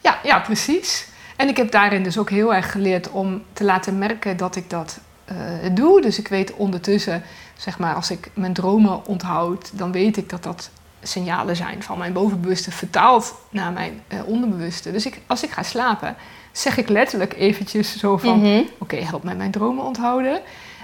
ja, 0.00 0.18
ja, 0.22 0.38
precies. 0.38 1.06
En 1.36 1.48
ik 1.48 1.56
heb 1.56 1.70
daarin 1.70 2.02
dus 2.02 2.18
ook 2.18 2.30
heel 2.30 2.54
erg 2.54 2.70
geleerd 2.72 3.10
om 3.10 3.42
te 3.52 3.64
laten 3.64 3.98
merken 3.98 4.36
dat 4.36 4.56
ik 4.56 4.70
dat 4.70 4.98
eh, 5.24 5.36
doe. 5.72 6.00
Dus 6.00 6.18
ik 6.18 6.28
weet 6.28 6.52
ondertussen, 6.52 7.22
zeg 7.56 7.78
maar, 7.78 7.94
als 7.94 8.10
ik 8.10 8.30
mijn 8.34 8.52
dromen 8.52 9.06
onthoud, 9.06 9.70
dan 9.72 9.92
weet 9.92 10.16
ik 10.16 10.28
dat 10.30 10.42
dat 10.42 10.70
signalen 11.02 11.56
zijn 11.56 11.82
van 11.82 11.98
mijn 11.98 12.12
bovenbewuste 12.12 12.70
vertaald 12.70 13.34
naar 13.50 13.72
mijn 13.72 14.02
eh, 14.08 14.18
onderbewuste. 14.26 14.92
Dus 14.92 15.06
ik, 15.06 15.20
als 15.26 15.42
ik 15.42 15.50
ga 15.50 15.62
slapen, 15.62 16.16
zeg 16.54 16.76
ik 16.76 16.88
letterlijk 16.88 17.34
eventjes 17.34 17.96
zo 17.98 18.16
van, 18.16 18.38
Mhm. 18.38 18.62
oké, 18.78 18.96
help 18.96 19.22
mij 19.22 19.34
mijn 19.34 19.50
dromen 19.50 19.84
onthouden. 19.84 20.40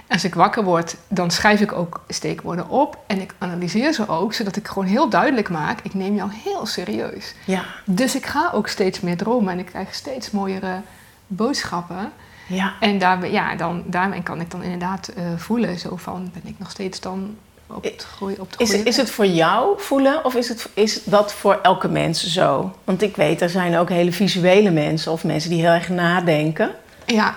Als 0.07 0.23
ik 0.23 0.35
wakker 0.35 0.63
word, 0.63 0.95
dan 1.07 1.31
schrijf 1.31 1.59
ik 1.61 1.71
ook 1.71 2.01
steekwoorden 2.07 2.69
op 2.69 2.97
en 3.07 3.21
ik 3.21 3.33
analyseer 3.37 3.93
ze 3.93 4.07
ook, 4.07 4.33
zodat 4.33 4.55
ik 4.55 4.67
gewoon 4.67 4.85
heel 4.87 5.09
duidelijk 5.09 5.49
maak, 5.49 5.79
ik 5.83 5.93
neem 5.93 6.15
jou 6.15 6.29
heel 6.43 6.65
serieus. 6.65 7.33
Ja. 7.45 7.63
Dus 7.85 8.15
ik 8.15 8.25
ga 8.25 8.49
ook 8.53 8.67
steeds 8.67 8.99
meer 8.99 9.17
dromen 9.17 9.53
en 9.53 9.59
ik 9.59 9.65
krijg 9.65 9.93
steeds 9.95 10.31
mooiere 10.31 10.81
boodschappen. 11.27 12.11
ja. 12.47 12.73
En 12.79 12.97
daar, 12.99 13.29
ja, 13.31 13.55
dan, 13.55 13.83
daarmee 13.85 14.23
kan 14.23 14.41
ik 14.41 14.51
dan 14.51 14.63
inderdaad 14.63 15.07
eh, 15.07 15.23
voelen, 15.37 15.79
zo 15.79 15.95
van, 15.95 16.29
ben 16.33 16.41
ik 16.51 16.55
nog 16.59 16.69
steeds 16.71 16.99
dan 16.99 17.35
op 17.75 17.83
het 17.83 18.07
groeien, 18.15 18.39
op 18.39 18.51
het 18.51 18.59
Is, 18.59 18.67
groeien. 18.69 18.85
is 18.85 18.97
het 18.97 19.11
voor 19.11 19.25
jou 19.25 19.81
voelen 19.81 20.25
of 20.25 20.35
is, 20.35 20.49
het, 20.49 20.69
is 20.73 21.03
dat 21.03 21.33
voor 21.33 21.59
elke 21.61 21.87
mens 21.87 22.27
zo? 22.27 22.75
Want 22.83 23.01
ik 23.01 23.15
weet, 23.15 23.41
er 23.41 23.49
zijn 23.49 23.77
ook 23.77 23.89
hele 23.89 24.11
visuele 24.11 24.71
mensen 24.71 25.11
of 25.11 25.23
mensen 25.23 25.49
die 25.49 25.59
heel 25.59 25.71
erg 25.71 25.89
nadenken. 25.89 26.71
Ja. 27.05 27.35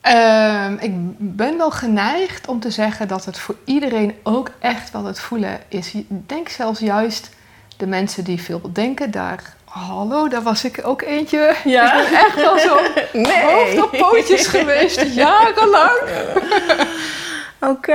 Ehm, 0.00 0.72
ik 0.80 0.92
ben 1.18 1.56
wel 1.56 1.70
geneigd 1.70 2.46
om 2.48 2.60
te 2.60 2.70
zeggen 2.70 3.08
dat 3.08 3.24
het 3.24 3.38
voor 3.38 3.56
iedereen 3.64 4.14
ook 4.22 4.50
echt 4.58 4.90
wel 4.90 5.04
het 5.04 5.20
voelen 5.20 5.60
is. 5.68 5.94
Ik 5.94 6.06
denk 6.28 6.48
zelfs 6.48 6.80
juist 6.80 7.30
de 7.76 7.86
mensen 7.86 8.24
die 8.24 8.42
veel 8.42 8.60
denken, 8.72 9.10
daar... 9.10 9.56
Hallo, 9.68 10.28
daar 10.28 10.42
was 10.42 10.64
ik 10.64 10.80
ook 10.82 11.02
eentje. 11.02 11.54
Ja. 11.64 12.00
Ik 12.02 12.08
ben 12.08 12.18
echt 12.18 12.34
wel 12.34 12.58
zo 12.58 12.76
hoofd 13.50 13.82
op 13.82 13.90
pootjes 13.98 14.46
geweest, 14.46 15.00
jarenlang. 15.14 15.98
Oké. 17.60 17.92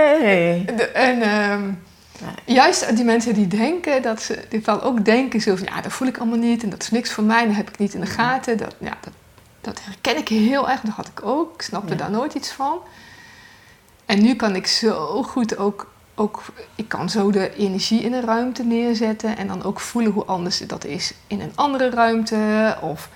En 0.94 1.22
ehm, 1.22 1.72
juist 2.46 2.96
die 2.96 3.06
mensen 3.06 3.34
die 3.34 3.48
denken, 3.48 4.02
dat 4.02 4.22
ze 4.22 4.40
die 4.50 4.62
wel 4.66 4.82
ook 4.82 5.06
denken 5.06 5.42
zo 5.42 5.56
van, 5.56 5.68
ja, 5.76 5.82
dat 5.82 5.92
voel 5.92 6.08
ik 6.08 6.18
allemaal 6.18 6.38
niet 6.38 6.64
en 6.64 6.70
dat 6.70 6.82
is 6.82 6.90
niks 6.92 7.12
voor 7.12 7.24
mij, 7.24 7.46
dat 7.46 7.56
heb 7.56 7.70
ik 7.70 7.78
niet 7.78 7.94
in 7.94 8.00
de 8.02 8.06
gaten. 8.06 8.58
Dat, 8.58 8.76
ja, 8.80 8.98
dat, 9.02 9.14
dat 9.62 9.80
herken 9.84 10.18
ik 10.18 10.28
heel 10.28 10.70
erg, 10.70 10.82
dat 10.82 10.94
had 10.96 11.08
ik 11.08 11.26
ook. 11.26 11.54
Ik 11.54 11.62
snapte 11.62 11.92
Ja. 11.92 12.00
daar 12.00 12.12
nooit 12.12 12.34
iets 12.34 12.52
van. 12.52 12.78
En 14.06 14.22
nu 14.22 14.36
kan 14.36 14.56
ik 14.56 14.68
zo 14.68 15.24
goed 15.24 15.58
ook 15.58 15.92
ook, 16.16 16.44
ik 16.76 16.88
kan 16.88 17.10
zo 17.10 17.32
de 17.32 17.56
energie 17.56 18.02
in 18.02 18.14
een 18.14 18.22
ruimte 18.26 18.64
neerzetten 18.64 19.38
en 19.38 19.48
dan 19.48 19.64
ook 19.64 19.80
voelen 19.80 20.12
hoe 20.12 20.26
anders 20.26 20.58
dat 20.60 20.86
is 20.86 21.14
in 21.28 21.42
een 21.42 21.52
andere 21.56 21.90
ruimte. 21.90 22.78
Of 22.82 23.10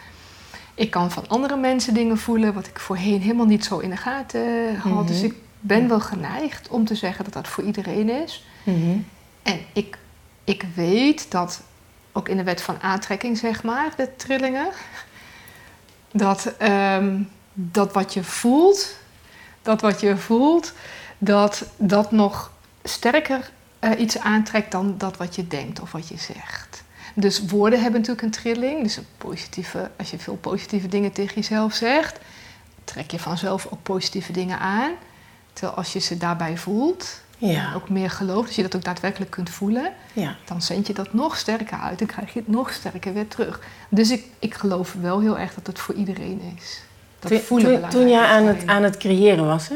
ik 0.76 0.92
kan 0.92 1.12
van 1.12 1.28
andere 1.28 1.58
mensen 1.58 1.94
dingen 1.94 2.18
voelen 2.18 2.54
wat 2.54 2.68
ik 2.68 2.80
voorheen 2.80 3.22
helemaal 3.22 3.46
niet 3.46 3.66
zo 3.66 3.78
in 3.78 3.90
de 3.90 3.98
gaten 3.98 4.76
had. 4.76 5.08
Dus 5.08 5.22
ik 5.22 5.34
ben 5.60 5.88
wel 5.88 6.00
geneigd 6.00 6.67
om 6.67 6.86
te 6.86 6.96
zeggen 6.96 7.24
dat 7.24 7.34
dat 7.34 7.48
voor 7.48 7.63
iedereen 7.63 8.10
is. 8.10 8.46
Mhm. 8.63 8.98
En 9.43 9.60
ik, 9.74 9.98
ik 10.43 10.65
weet 10.76 11.32
dat, 11.32 11.62
ook 12.12 12.30
in 12.30 12.38
de 12.38 12.43
wet 12.43 12.62
van 12.62 12.82
aantrekking 12.82 13.38
zeg 13.38 13.63
maar, 13.63 13.93
de 13.98 14.15
trillingen, 14.15 14.67
dat, 16.12 16.54
ehm, 16.58 17.22
dat 17.54 17.93
wat 17.93 18.13
je 18.13 18.24
voelt, 18.24 18.96
dat 19.62 19.82
wat 19.82 20.00
je 20.00 20.17
voelt, 20.17 20.74
dat 21.17 21.65
dat 21.78 22.12
nog 22.12 22.52
sterker 22.84 23.52
eh, 23.80 24.00
iets 24.00 24.20
aantrekt 24.20 24.72
dan 24.72 24.96
dat 24.98 25.17
wat 25.17 25.36
je 25.36 25.48
denkt 25.48 25.80
of 25.80 25.91
wat 25.91 26.08
je 26.08 26.17
zegt. 26.17 26.86
Dus 27.20 27.46
woorden 27.46 27.82
hebben 27.82 28.00
natuurlijk 28.00 28.26
een 28.26 28.41
trilling. 28.41 28.84
Dus 28.84 28.98
een 28.98 29.06
positieve, 29.17 29.91
als 29.98 30.12
je 30.12 30.20
veel 30.20 30.36
positieve 30.36 30.88
dingen 30.88 31.12
tegen 31.12 31.36
jezelf 31.36 31.74
zegt, 31.74 32.20
trek 32.84 33.12
je 33.12 33.20
vanzelf 33.20 33.67
ook 33.70 33.84
positieve 33.84 34.32
dingen 34.32 34.60
aan. 34.60 34.91
Terwijl 35.58 35.78
als 35.78 35.93
je 35.93 36.00
ze 36.00 36.17
daarbij 36.17 36.58
voelt, 36.58 37.22
Ja. 37.38 37.74
ook 37.76 37.89
meer 37.89 38.10
gelooft, 38.10 38.48
als 38.48 38.56
je 38.56 38.62
dat 38.62 38.76
ook 38.76 38.84
daadwerkelijk 38.84 39.32
kunt 39.32 39.50
voelen, 39.50 39.91
ja. 40.13 40.36
dan 40.46 40.62
zend 40.62 40.88
je 40.88 40.93
dat 40.93 41.13
nog 41.13 41.38
sterker 41.38 41.78
uit 41.78 42.02
en 42.02 42.08
krijg 42.08 42.34
je 42.34 42.39
het 42.39 42.48
nog 42.48 42.72
sterker 42.72 43.13
weer 43.13 43.28
terug. 43.28 43.60
Dus 43.89 44.12
ik, 44.12 44.24
ik 44.39 44.54
geloof 44.54 44.96
wel 45.02 45.20
heel 45.20 45.38
erg 45.38 45.54
dat 45.54 45.67
het 45.67 45.80
voor 45.80 45.96
iedereen 45.96 46.41
is. 46.58 46.82
Dat 47.20 47.32
Toen, 47.32 47.39
voelen 47.39 47.82
toen, 47.82 47.89
toen 47.89 48.08
je 48.08 48.15
is 48.15 48.28
aan 48.28 48.46
het, 48.46 48.67
aan 48.67 48.84
het 48.84 48.98
creëren 48.98 49.46
was, 49.46 49.67
hè? 49.67 49.76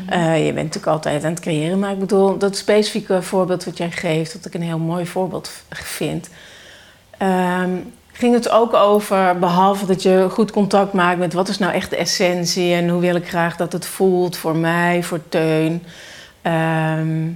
Mhm. 0.00 0.08
Eh, 0.12 0.36
je 0.46 0.52
bent 0.52 0.64
natuurlijk 0.66 0.92
altijd 0.92 1.24
aan 1.24 1.30
het 1.30 1.40
creëren, 1.40 1.78
maar 1.78 1.92
ik 1.92 1.98
bedoel, 1.98 2.38
dat 2.38 2.56
specifieke 2.56 3.22
voorbeeld 3.22 3.64
wat 3.64 3.76
jij 3.76 3.90
geeft, 3.90 4.32
dat 4.32 4.44
ik 4.44 4.54
een 4.54 4.62
heel 4.62 4.78
mooi 4.78 5.06
voorbeeld 5.06 5.50
vind. 5.70 6.28
Ehm, 7.18 7.70
ging 8.18 8.34
het 8.34 8.48
ook 8.48 8.74
over, 8.74 9.38
behalve 9.38 9.86
dat 9.86 10.02
je 10.02 10.28
goed 10.30 10.50
contact 10.50 10.92
maakt 10.92 11.18
met 11.18 11.32
wat 11.32 11.48
is 11.48 11.58
nou 11.58 11.72
echt 11.72 11.90
de 11.90 11.96
essentie 11.96 12.74
en 12.74 12.88
hoe 12.88 13.00
wil 13.00 13.14
ik 13.14 13.28
graag 13.28 13.56
dat 13.56 13.72
het 13.72 13.86
voelt 13.86 14.36
voor 14.36 14.56
mij, 14.56 15.02
voor 15.02 15.28
Teun. 15.28 15.86
Ehm, 16.42 17.30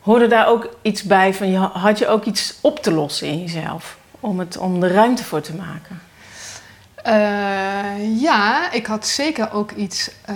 hoorde 0.00 0.26
daar 0.26 0.48
ook 0.48 0.76
iets 0.82 1.02
bij 1.02 1.34
van, 1.34 1.50
je, 1.50 1.56
had 1.58 1.98
je 1.98 2.08
ook 2.08 2.24
iets 2.24 2.58
op 2.60 2.78
te 2.78 2.92
lossen 2.92 3.28
in 3.28 3.40
jezelf? 3.40 3.96
Om, 4.20 4.38
het, 4.38 4.56
om 4.56 4.82
er 4.82 4.92
ruimte 4.92 5.24
voor 5.24 5.40
te 5.40 5.54
maken? 5.54 6.00
Eh, 6.94 8.20
ja, 8.20 8.72
ik 8.72 8.86
had 8.86 9.06
zeker 9.06 9.52
ook 9.52 9.70
iets 9.70 10.10
eh, 10.24 10.34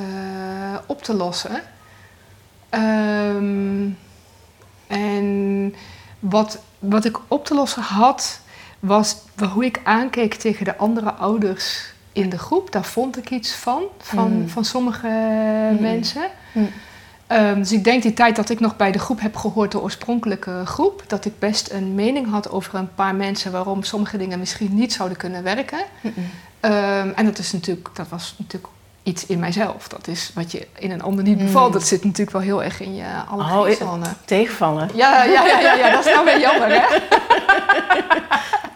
op 0.86 1.02
te 1.02 1.14
lossen. 1.14 1.62
Ehm, 2.70 3.88
en 4.86 5.74
wat, 6.18 6.58
wat 6.78 7.04
ik 7.04 7.18
op 7.28 7.44
te 7.44 7.54
lossen 7.54 7.82
had, 7.82 8.40
was 8.80 9.16
hoe 9.52 9.64
ik 9.64 9.80
aankeek 9.84 10.34
tegen 10.34 10.64
de 10.64 10.76
andere 10.76 11.12
ouders 11.12 11.92
in 12.12 12.28
de 12.28 12.38
groep. 12.38 12.72
Daar 12.72 12.84
vond 12.84 13.16
ik 13.16 13.30
iets 13.30 13.52
van, 13.54 13.82
van, 13.98 14.32
Mm. 14.32 14.48
van 14.48 14.64
sommige 14.64 15.06
Mm. 15.72 15.80
mensen. 15.80 16.30
Mm. 16.52 16.68
Ehm, 17.26 17.58
dus 17.58 17.72
ik 17.72 17.84
denk 17.84 18.02
die 18.02 18.12
tijd 18.14 18.36
dat 18.36 18.50
ik 18.50 18.60
nog 18.60 18.76
bij 18.76 18.92
de 18.92 18.98
groep 18.98 19.20
heb 19.20 19.36
gehoord, 19.36 19.72
de 19.72 19.80
oorspronkelijke 19.80 20.62
groep, 20.64 21.04
dat 21.06 21.24
ik 21.24 21.38
best 21.38 21.70
een 21.70 21.94
mening 21.94 22.30
had 22.30 22.50
over 22.50 22.74
een 22.74 22.94
paar 22.94 23.14
mensen 23.14 23.52
waarom 23.52 23.82
sommige 23.82 24.16
dingen 24.16 24.38
misschien 24.38 24.74
niet 24.74 24.92
zouden 24.92 25.18
kunnen 25.18 25.42
werken. 25.42 25.78
Ehm, 26.60 27.08
en 27.14 27.24
dat, 27.24 27.38
is 27.38 27.52
natuurlijk, 27.52 27.88
dat 27.94 28.08
was 28.08 28.34
natuurlijk 28.38 28.72
iets 29.08 29.26
in 29.26 29.38
mijzelf. 29.38 29.88
Dat 29.88 30.06
is 30.06 30.30
wat 30.34 30.52
je 30.52 30.66
in 30.78 30.90
een 30.90 31.02
ander 31.02 31.24
niet 31.24 31.38
bevalt. 31.38 31.66
Mm. 31.66 31.72
Dat 31.72 31.86
zit 31.86 32.04
natuurlijk 32.04 32.30
wel 32.30 32.40
heel 32.40 32.62
erg 32.62 32.80
in 32.80 32.94
je 32.94 33.04
Oh, 33.32 33.32
allergiezone. 33.52 34.06
Tegenvallen. 34.24 34.88
ja, 34.94 35.24
ja, 35.24 35.44
ja, 35.44 35.60
ja, 35.60 35.74
ja, 35.74 35.90
dat 35.90 36.06
is 36.06 36.12
nou 36.12 36.24
weer 36.24 36.40
jammer, 36.40 36.68
hè? 36.68 36.82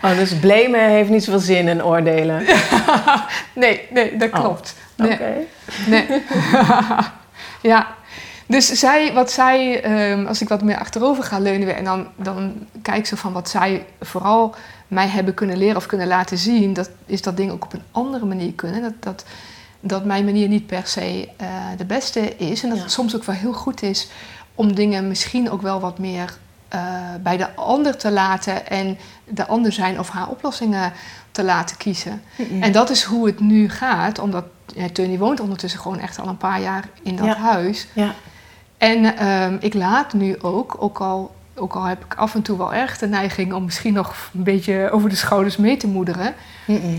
Oh, 0.04 0.16
dus 0.16 0.38
blamen 0.38 0.80
heeft 0.88 1.10
niet 1.10 1.24
zoveel 1.24 1.40
zin 1.40 1.68
in 1.68 1.84
oordelen. 1.84 2.44
nee, 3.54 3.80
nee, 3.90 4.16
dat 4.16 4.32
Oh, 4.32 4.40
klopt. 4.40 4.74
Nee, 4.96 5.12
Oké. 5.12 5.32
nee. 5.86 6.06
ja. 7.72 7.86
Dus 8.46 8.66
zij, 8.66 9.12
wat 9.12 9.30
zij, 9.30 9.82
ehm, 9.82 10.26
als 10.26 10.40
ik 10.40 10.48
wat 10.48 10.62
meer 10.62 10.78
achterover 10.78 11.24
ga 11.24 11.38
leunen 11.38 11.76
en 11.76 11.84
dan, 11.84 12.06
dan 12.16 12.66
kijk 12.82 13.06
ze 13.06 13.16
van 13.16 13.32
wat 13.32 13.48
zij 13.48 13.86
vooral 14.00 14.54
mij 14.88 15.06
hebben 15.06 15.34
kunnen 15.34 15.56
leren 15.56 15.76
of 15.76 15.86
kunnen 15.86 16.06
laten 16.06 16.38
zien, 16.38 16.72
dat 16.72 16.90
is 17.06 17.22
dat 17.22 17.36
dingen 17.36 17.54
ook 17.54 17.64
op 17.64 17.72
een 17.72 17.82
andere 17.90 18.24
manier 18.24 18.52
kunnen. 18.52 18.82
Dat, 18.82 18.92
dat, 19.00 19.24
dat 19.84 20.04
mijn 20.04 20.24
manier 20.24 20.48
niet 20.48 20.66
per 20.66 20.86
se 20.86 21.28
eh, 21.36 21.46
de 21.76 21.84
beste 21.84 22.36
is 22.36 22.62
en 22.62 22.68
dat 22.68 22.78
Ja. 22.78 22.84
het 22.84 22.92
soms 22.92 23.16
ook 23.16 23.24
wel 23.24 23.34
heel 23.34 23.52
goed 23.52 23.82
is 23.82 24.08
om 24.54 24.74
dingen 24.74 25.08
misschien 25.08 25.50
ook 25.50 25.62
wel 25.62 25.80
wat 25.80 25.98
meer 25.98 26.38
eh, 26.68 26.80
bij 27.22 27.36
de 27.36 27.54
ander 27.54 27.96
te 27.96 28.10
laten 28.10 28.66
en 28.68 28.98
de 29.28 29.46
ander 29.46 29.72
zijn 29.72 29.98
of 29.98 30.08
haar 30.08 30.28
oplossingen 30.28 30.92
te 31.30 31.44
laten 31.44 31.76
kiezen. 31.76 32.22
En 32.60 32.72
dat 32.72 32.90
is 32.90 33.02
hoe 33.02 33.26
het 33.26 33.40
nu 33.40 33.68
gaat, 33.68 34.18
omdat 34.18 34.44
ja, 34.74 34.88
Tony 34.92 35.18
woont 35.18 35.40
ondertussen 35.40 35.80
gewoon 35.80 35.98
echt 36.00 36.18
al 36.18 36.28
een 36.28 36.36
paar 36.36 36.60
jaar 36.60 36.88
in 37.02 37.16
dat 37.16 37.26
Ja. 37.26 37.36
huis. 37.36 37.86
Ja. 37.92 38.14
En 38.78 39.16
ehm, 39.16 39.56
ik 39.60 39.74
laat 39.74 40.12
nu 40.12 40.36
ook, 40.40 40.76
ook 40.78 41.00
al, 41.00 41.34
ook 41.54 41.74
al 41.74 41.84
heb 41.84 42.04
ik 42.04 42.14
af 42.14 42.34
en 42.34 42.42
toe 42.42 42.58
wel 42.58 42.72
echt 42.72 43.00
de 43.00 43.06
neiging 43.06 43.52
om 43.52 43.64
misschien 43.64 43.92
nog 43.92 44.14
een 44.34 44.42
beetje 44.42 44.88
over 44.90 45.08
de 45.08 45.16
schouders 45.16 45.56
mee 45.56 45.76
te 45.76 45.86
moederen. 45.86 46.34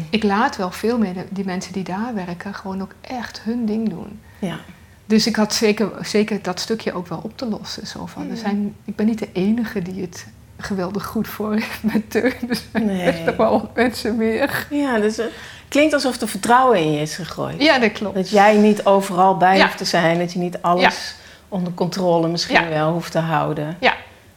Ik 0.10 0.24
laat 0.24 0.56
wel 0.58 0.72
veel 0.72 0.98
meer 0.98 1.14
de- 1.14 1.26
die 1.30 1.46
mensen 1.46 1.74
die 1.74 1.84
daar 1.84 2.12
werken 2.14 2.54
gewoon 2.54 2.82
ook 2.82 2.92
echt 3.02 3.42
hun 3.44 3.66
ding 3.66 3.90
doen. 3.90 4.20
Ja. 4.40 4.58
Dus 5.06 5.28
ik 5.28 5.36
had 5.36 5.54
zeker, 5.54 5.92
zeker 6.02 6.42
dat 6.42 6.60
stukje 6.60 6.94
ook 6.94 7.08
wel 7.08 7.20
op 7.24 7.38
te 7.38 7.46
lossen. 7.46 7.88
Zo 7.88 8.06
van, 8.06 8.30
er 8.30 8.38
zijn, 8.38 8.76
ik 8.86 8.96
ben 8.96 9.06
niet 9.06 9.20
de 9.20 9.30
enige 9.34 9.82
die 9.82 10.02
het 10.02 10.28
geweldig 10.58 11.06
goed 11.06 11.28
voor 11.28 11.54
heeft 11.54 11.84
met 11.84 12.12
Teun. 12.12 12.34
Er 12.72 12.82
Nee. 12.82 13.02
echt 13.02 13.26
nog 13.26 13.36
wel 13.36 13.52
wat 13.52 13.76
mensen 13.76 14.16
meer. 14.18 14.68
Ja, 14.70 15.00
dus 15.00 15.18
het 15.18 15.32
klinkt 15.68 15.94
alsof 15.94 16.22
er 16.22 16.28
vertrouwen 16.28 16.80
in 16.80 16.92
je 16.92 17.02
is 17.02 17.16
gegooid. 17.16 17.62
Ja, 17.62 17.80
dat 17.80 17.92
klopt. 17.92 18.16
Dat 18.16 18.30
jij 18.30 18.58
niet 18.58 18.86
overal 18.86 19.38
bij 19.38 19.58
Ja. 19.58 19.64
hoeft 19.66 19.78
te 19.78 19.86
zijn. 19.86 20.18
Dat 20.20 20.34
je 20.34 20.40
niet 20.40 20.62
alles 20.62 21.16
onder 21.50 21.74
controle 21.74 22.28
misschien 22.28 22.62
Ja. 22.64 22.70
wel 22.70 22.92
hoeft 22.92 23.12
te 23.12 23.20
houden. 23.20 23.78
Ja. 23.80 23.94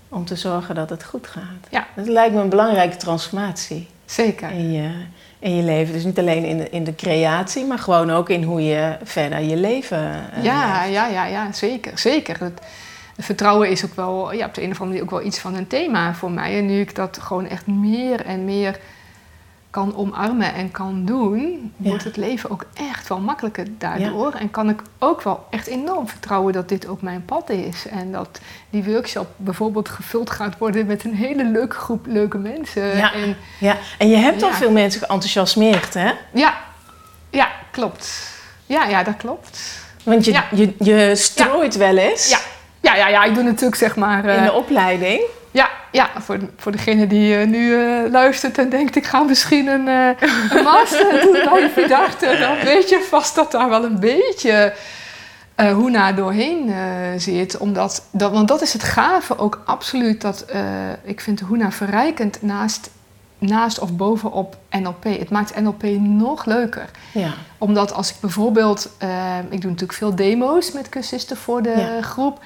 Om 0.09 0.25
te 0.25 0.37
zorgen 0.37 0.75
dat 0.75 0.91
het 0.91 1.05
goed 1.05 1.27
gaat. 1.27 1.69
Ja. 1.71 1.87
Dat 1.97 2.07
lijkt 2.07 2.35
me 2.35 2.41
een 2.41 2.49
belangrijke 2.49 2.97
transformatie 2.97 3.89
Zeker. 4.05 4.51
in 4.51 4.73
je, 4.73 4.91
in 5.39 5.57
je 5.57 5.63
leven. 5.63 5.93
Dus 5.95 6.05
niet 6.05 6.19
alleen 6.19 6.45
in 6.45 6.57
de, 6.59 6.71
in 6.71 6.85
de 6.85 6.95
creatie, 6.95 7.65
maar 7.65 7.79
gewoon 7.79 8.11
ook 8.11 8.29
in 8.31 8.43
hoe 8.43 8.65
je 8.65 8.97
verder 9.03 9.41
je 9.41 9.57
leven 9.57 10.31
eh, 10.33 10.45
Ja, 10.45 10.81
leeft. 10.81 10.93
ja, 10.95 11.07
ja, 11.07 11.27
ja, 11.27 11.53
zeker. 11.53 11.99
zeker. 11.99 12.37
Het, 12.41 12.61
vertrouwen 13.19 13.71
is 13.71 13.85
ook 13.85 13.95
wel 13.95 14.33
ja, 14.33 14.47
op 14.47 14.55
de 14.55 14.63
een 14.63 14.71
of 14.71 14.81
andere 14.81 14.87
manier 14.87 15.03
ook 15.03 15.19
wel 15.19 15.29
iets 15.29 15.39
van 15.39 15.55
een 15.55 15.67
thema 15.67 16.15
voor 16.15 16.31
mij. 16.31 16.59
En 16.59 16.67
nu 16.67 16.81
ik 16.81 16.95
dat 16.95 17.19
gewoon 17.23 17.47
echt 17.49 17.67
meer 17.67 18.25
en 18.25 18.45
meer 18.45 18.79
kan 19.77 19.97
omarmen 19.97 20.55
en 20.55 20.71
kan 20.71 21.05
doen, 21.05 21.73
Ja. 21.77 21.89
wordt 21.89 22.05
het 22.05 22.17
leven 22.17 22.51
ook 22.51 22.67
echt 22.75 23.09
wel 23.09 23.19
makkelijker 23.19 23.67
daardoor. 23.79 24.33
En 24.33 24.51
kan 24.51 24.69
ik 24.69 24.83
ook 24.99 25.23
wel 25.23 25.47
echt 25.51 25.67
enorm 25.67 26.09
vertrouwen 26.09 26.53
dat 26.53 26.69
dit 26.69 26.87
ook 26.87 27.03
mijn 27.03 27.25
pad 27.25 27.51
is. 27.51 27.87
En 27.89 28.13
dat 28.13 28.41
die 28.71 28.85
workshop 28.85 29.27
bijvoorbeeld 29.37 29.89
gevuld 29.89 30.31
gaat 30.31 30.59
worden 30.59 30.87
met 30.87 31.05
een 31.05 31.15
hele 31.15 31.45
leuke 31.45 31.77
groep 31.77 32.07
leuke 32.07 32.39
mensen. 32.39 32.97
Ja. 32.97 33.13
En, 33.13 33.37
Ja, 33.61 33.77
en 33.99 34.09
je 34.09 34.17
hebt 34.17 34.43
al 34.43 34.53
veel 34.53 34.71
mensen 34.71 35.01
geenthousiasmeerd, 35.01 35.95
hè? 35.95 36.13
ja, 36.33 36.55
ja, 37.31 37.49
klopt. 37.71 38.31
Ja, 38.67 38.85
ja, 38.85 39.03
dat 39.03 39.17
klopt. 39.17 39.85
Want 40.03 40.25
je, 40.25 40.43
je, 40.53 40.75
je 40.79 41.13
strooit 41.17 41.77
wel 41.77 41.97
eens 41.97 42.29
Ja, 42.29 42.39
ja, 42.81 42.97
ja, 42.97 43.09
ja, 43.09 43.25
ik 43.25 43.35
doe 43.35 43.43
natuurlijk 43.43 43.77
zeg 43.77 43.97
maar... 43.97 44.25
in 44.25 44.31
eh, 44.31 44.45
de 44.45 44.53
opleiding. 44.53 45.21
Ja, 45.57 45.71
ja 45.93 46.11
voor, 46.19 46.39
voor 46.57 46.73
degene 46.73 47.07
die 47.07 47.37
eh, 47.37 47.47
nu 47.47 47.75
eh, 47.75 48.11
luistert 48.11 48.59
en 48.59 48.69
denkt... 48.69 48.97
ik 48.97 49.07
ga 49.07 49.23
misschien 49.23 49.67
een, 49.67 49.89
eh, 49.89 50.29
een 50.57 50.63
master 50.65 51.21
doen 51.23 51.33
bij 51.33 51.71
Vidarte... 51.71 52.37
dan 52.41 52.57
weet 52.65 52.89
je 52.89 53.07
vast 53.11 53.35
dat 53.35 53.53
daar 53.53 53.69
wel 53.69 53.85
een 53.85 54.01
beetje 54.01 54.73
eh 55.55 55.73
Hoena 55.73 56.13
doorheen 56.13 56.69
eh, 56.71 56.77
zit. 57.17 57.57
Omdat, 57.57 58.07
dat, 58.11 58.33
want 58.33 58.49
dat 58.49 58.63
is 58.63 58.73
het 58.73 58.83
gave 58.83 59.39
ook 59.39 59.63
absoluut. 59.65 60.21
Dat, 60.21 60.45
ik 61.03 61.21
vind 61.21 61.41
Hoena 61.41 61.71
verrijkend 61.71 62.43
naast, 62.43 62.91
naast 63.39 63.79
of 63.79 63.93
bovenop 63.93 64.57
NLP. 64.71 65.05
Het 65.05 65.31
maakt 65.31 65.61
NLP 65.61 65.83
nog 66.01 66.45
leuker 66.45 66.91
Ja. 67.13 67.33
omdat 67.59 67.93
als 67.93 68.11
ik 68.11 68.17
bijvoorbeeld, 68.21 68.91
ik 69.51 69.61
doe 69.61 69.71
natuurlijk 69.71 69.99
veel 69.99 70.15
demo's 70.15 70.73
met 70.73 70.89
cursisten 70.89 71.37
voor 71.37 71.63
de 71.63 71.75
Ja. 71.77 72.03
groep. 72.03 72.39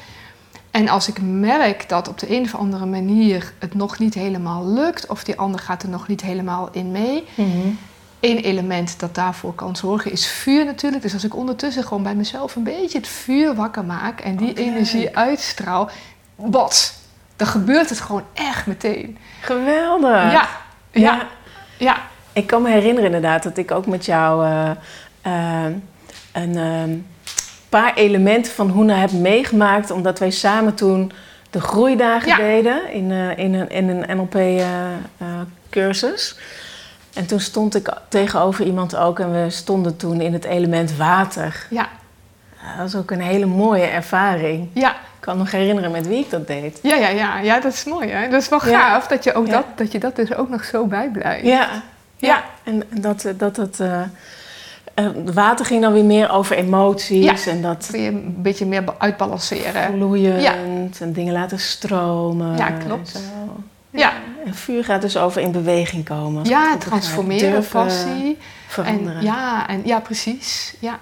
En 0.70 0.88
als 0.88 1.08
ik 1.08 1.22
merk 1.22 1.88
dat 1.88 2.08
op 2.08 2.18
de 2.18 2.36
een 2.36 2.44
of 2.44 2.54
andere 2.54 2.86
manier 2.86 3.52
het 3.58 3.74
nog 3.74 3.98
niet 3.98 4.14
helemaal 4.14 4.66
lukt, 4.66 5.06
of 5.06 5.24
die 5.24 5.38
ander 5.38 5.60
gaat 5.60 5.82
er 5.82 5.88
nog 5.88 6.08
niet 6.08 6.20
helemaal 6.20 6.68
in 6.72 6.90
mee. 6.90 7.24
Mhm. 7.34 7.68
Eén 8.20 8.38
element 8.38 9.00
dat 9.00 9.14
daarvoor 9.14 9.54
kan 9.54 9.76
zorgen 9.76 10.12
is 10.12 10.26
vuur 10.26 10.64
natuurlijk. 10.64 11.02
Dus 11.02 11.12
als 11.12 11.24
ik 11.24 11.36
ondertussen 11.36 11.82
gewoon 11.84 12.02
bij 12.02 12.14
mezelf 12.14 12.56
een 12.56 12.62
beetje 12.62 12.98
het 12.98 13.08
vuur 13.08 13.54
wakker 13.54 13.84
maak 13.84 14.20
en 14.20 14.36
die 14.36 14.54
energie 14.54 15.16
uitstraal, 15.16 15.90
wat? 16.34 16.94
Dan 17.36 17.46
gebeurt 17.46 17.88
het 17.88 18.00
gewoon 18.00 18.24
echt 18.32 18.66
meteen. 18.66 19.18
Geweldig. 19.40 20.32
Ja, 20.32 20.48
ja, 20.90 21.00
Ja. 21.00 21.26
ja. 21.78 21.96
Ik 22.32 22.46
kan 22.46 22.62
me 22.62 22.70
herinneren 22.70 23.04
inderdaad 23.04 23.42
dat 23.42 23.56
ik 23.56 23.70
ook 23.70 23.86
met 23.86 24.04
jou 24.04 24.46
eh, 24.46 24.70
eh, 25.22 25.72
een 26.32 26.56
ehm, 26.56 26.90
paar 27.70 27.94
elementen 27.94 28.52
van 28.52 28.70
Hoena 28.70 28.94
heb 28.94 29.12
meegemaakt. 29.12 29.90
Omdat 29.90 30.18
wij 30.18 30.30
samen 30.30 30.74
toen 30.74 31.12
de 31.50 31.60
groeidagen 31.60 32.36
deden 32.36 32.92
in, 32.92 33.10
uh, 33.10 33.38
in, 33.38 33.54
een, 33.54 33.68
in 33.68 33.88
een 33.88 34.16
NLP-cursus. 34.16 36.38
en 37.14 37.26
toen 37.26 37.40
stond 37.40 37.74
ik 37.74 37.92
tegenover 38.08 38.64
iemand 38.64 38.96
ook 38.96 39.18
en 39.18 39.32
we 39.32 39.50
stonden 39.50 39.96
toen 39.96 40.20
in 40.20 40.32
het 40.32 40.44
element 40.44 40.96
water. 40.96 41.66
Ja. 41.70 41.88
Dat 42.76 42.92
was 42.92 42.96
ook 42.96 43.10
een 43.10 43.20
hele 43.20 43.46
mooie 43.46 43.84
ervaring. 43.84 44.68
Ja. 44.72 44.90
Ik 44.90 45.26
kan 45.26 45.38
nog 45.38 45.50
herinneren 45.50 45.90
met 45.90 46.06
wie 46.06 46.18
ik 46.18 46.30
dat 46.30 46.46
deed. 46.46 46.78
Ja, 46.82 46.94
ja, 46.94 47.08
ja. 47.08 47.38
ja 47.38 47.60
dat 47.60 47.72
is 47.72 47.84
mooi 47.84 48.08
hè. 48.08 48.28
Dat 48.28 48.42
is 48.42 48.48
wel 48.48 48.60
gaaf 48.60 49.06
dat, 49.06 49.24
je 49.24 49.32
ook 49.32 49.50
dat, 49.50 49.64
dat 49.74 49.92
je 49.92 49.98
dat 49.98 50.16
dus 50.16 50.34
ook 50.34 50.48
nog 50.48 50.64
zo 50.64 50.86
bijblijft. 50.86 51.46
Ja, 51.46 51.68
ja. 52.16 52.44
en 52.62 52.82
dat 52.88 53.26
dat... 53.36 53.56
dat 53.56 53.78
uh, 53.80 54.02
water 55.32 55.66
ging 55.66 55.82
dan 55.82 55.92
weer 55.92 56.04
meer 56.04 56.30
over 56.30 56.56
emoties. 56.56 57.46
en 57.46 57.62
dat 57.62 57.88
weer 57.90 58.08
een 58.08 58.34
beetje 58.42 58.66
meer 58.66 58.84
uitbalanceren. 58.98 59.92
Vloeiend 59.92 61.00
en 61.00 61.12
dingen 61.12 61.32
laten 61.32 61.58
stromen. 61.58 62.56
Ja, 62.56 62.70
klopt. 62.70 63.20
Ja. 63.90 64.12
En 64.44 64.54
vuur 64.54 64.84
gaat 64.84 65.02
dus 65.02 65.16
over 65.16 65.42
in 65.42 65.52
beweging 65.52 66.04
komen. 66.04 66.44
Ja, 66.44 66.76
transformeren, 66.76 67.66
passie. 67.68 68.38
Veranderen. 68.66 69.18
En, 69.18 69.24
ja, 69.24 69.68
en, 69.68 69.82
ja, 69.84 70.00
precies. 70.00 70.74
Ja, 70.78 70.98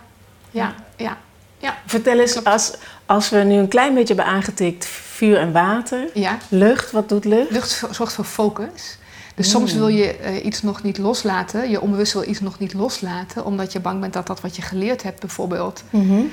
ja, 0.50 0.74
ja. 0.96 1.16
ja. 1.58 1.76
Vertel 1.86 2.18
eens, 2.18 2.44
als, 2.44 2.74
als 3.06 3.28
we 3.28 3.38
nu 3.38 3.54
een 3.54 3.68
klein 3.68 3.94
beetje 3.94 4.14
hebben 4.14 4.34
aangetikt 4.34 4.86
vuur 4.86 5.38
en 5.38 5.52
water. 5.52 6.08
Ja. 6.14 6.38
Lucht, 6.48 6.90
wat 6.90 7.08
doet 7.08 7.24
lucht? 7.24 7.50
Lucht 7.50 7.84
zorgt 7.90 8.12
voor 8.12 8.24
focus. 8.24 8.98
Dus 9.38 9.50
soms 9.50 9.72
wil 9.72 9.88
je 9.88 10.18
uh, 10.20 10.44
iets 10.44 10.62
nog 10.62 10.82
niet 10.82 10.98
loslaten, 10.98 11.70
je 11.70 11.80
onbewust 11.80 12.12
wil 12.12 12.28
iets 12.28 12.40
nog 12.40 12.58
niet 12.58 12.74
loslaten, 12.74 13.44
omdat 13.44 13.72
je 13.72 13.80
bang 13.80 14.00
bent 14.00 14.12
dat 14.12 14.26
dat 14.26 14.40
wat 14.40 14.56
je 14.56 14.62
geleerd 14.62 15.02
hebt 15.02 15.20
bijvoorbeeld, 15.20 15.82
mm 15.90 16.30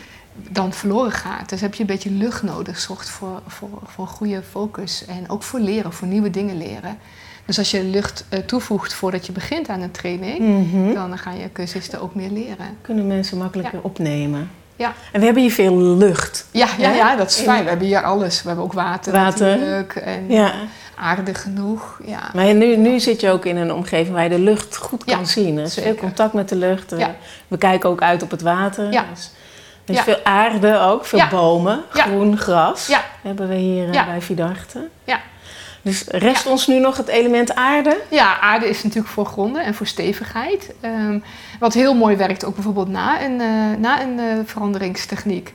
dan 0.49 0.73
verloren 0.73 1.11
gaat. 1.11 1.49
Dus 1.49 1.61
heb 1.61 1.73
je 1.73 1.81
een 1.81 1.87
beetje 1.87 2.11
lucht 2.11 2.43
nodig, 2.43 2.79
zorgt 2.79 3.09
voor, 3.09 3.41
voor, 3.47 3.69
voor 3.83 4.07
goede 4.07 4.43
focus 4.49 5.05
en 5.05 5.29
ook 5.29 5.43
voor 5.43 5.59
leren, 5.59 5.93
voor 5.93 6.07
nieuwe 6.07 6.29
dingen 6.29 6.57
leren. 6.57 6.97
Dus 7.45 7.57
als 7.57 7.71
je 7.71 7.83
lucht 7.83 8.25
uh, 8.33 8.39
toevoegt 8.39 8.93
voordat 8.93 9.25
je 9.25 9.31
begint 9.31 9.69
aan 9.69 9.81
een 9.81 9.91
training, 9.91 10.39
mhm. 10.39 10.93
dan 10.93 11.17
gaan 11.17 11.37
je 11.37 11.51
cursisten 11.51 12.01
ook 12.01 12.15
meer 12.15 12.29
leren. 12.29 12.77
Kunnen 12.81 13.07
mensen 13.07 13.37
makkelijker 13.37 13.81
opnemen. 13.81 14.49
Ja. 14.75 14.93
En 15.11 15.19
we 15.19 15.25
hebben 15.25 15.43
hier 15.43 15.51
veel 15.51 15.77
lucht. 15.77 16.45
Ja, 16.51 16.67
ja, 16.77 16.91
ja, 16.91 17.15
dat 17.15 17.29
is 17.29 17.35
fijn. 17.35 17.63
We 17.63 17.69
hebben 17.69 17.87
hier 17.87 18.03
alles. 18.03 18.41
We 18.41 18.47
hebben 18.47 18.65
ook 18.65 18.73
water, 18.73 19.11
water. 19.13 19.47
natuurlijk. 19.47 19.95
En 19.95 20.25
ja. 20.29 20.53
aarde 20.95 21.33
genoeg. 21.33 21.99
Ja. 22.05 22.31
Maar 22.33 22.53
nu, 22.53 22.75
nu 22.75 22.99
zit 22.99 23.21
je 23.21 23.29
ook 23.31 23.45
in 23.45 23.57
een 23.57 23.73
omgeving 23.73 24.15
waar 24.15 24.23
je 24.23 24.29
de 24.29 24.39
lucht 24.39 24.77
goed 24.77 25.03
kan 25.03 25.27
zien. 25.27 25.57
Er 25.57 25.63
is 25.63 25.73
veel 25.73 25.95
contact 25.95 26.33
met 26.33 26.49
de 26.49 26.55
lucht. 26.55 26.93
We 27.47 27.57
kijken 27.57 27.89
ook 27.89 28.01
uit 28.01 28.23
op 28.23 28.31
het 28.31 28.41
water. 28.41 28.91
Ja. 28.91 29.05
Dus 29.13 29.31
er 29.85 29.93
is 29.93 30.01
veel 30.01 30.23
aarde 30.23 30.79
ook, 30.79 31.05
veel 31.05 31.27
bomen, 31.29 31.83
groen 31.89 32.37
gras 32.37 32.89
hebben 33.21 33.47
we 33.47 33.55
hier 33.55 33.87
uh, 33.87 34.05
bij 34.05 34.21
Vidarte. 34.21 34.87
Ja. 35.03 35.19
Dus 35.85 36.03
rest 36.07 36.45
ons 36.45 36.67
nu 36.67 36.79
nog 36.79 36.97
het 36.97 37.07
element 37.07 37.55
aarde? 37.55 38.01
Ja, 38.09 38.39
aarde 38.39 38.69
is 38.69 38.83
natuurlijk 38.83 39.13
voor 39.13 39.25
gronden 39.25 39.63
en 39.63 39.73
voor 39.73 39.87
stevigheid. 39.87 40.73
Um, 40.81 41.23
wat 41.59 41.73
heel 41.73 41.93
mooi 41.93 42.15
werkt, 42.15 42.45
ook 42.45 42.53
bijvoorbeeld 42.53 42.87
na 42.87 43.23
een, 43.23 43.39
uh, 43.39 43.77
na 43.79 44.01
een 44.01 44.19
uh, 44.19 44.25
veranderingstechniek. 44.45 45.53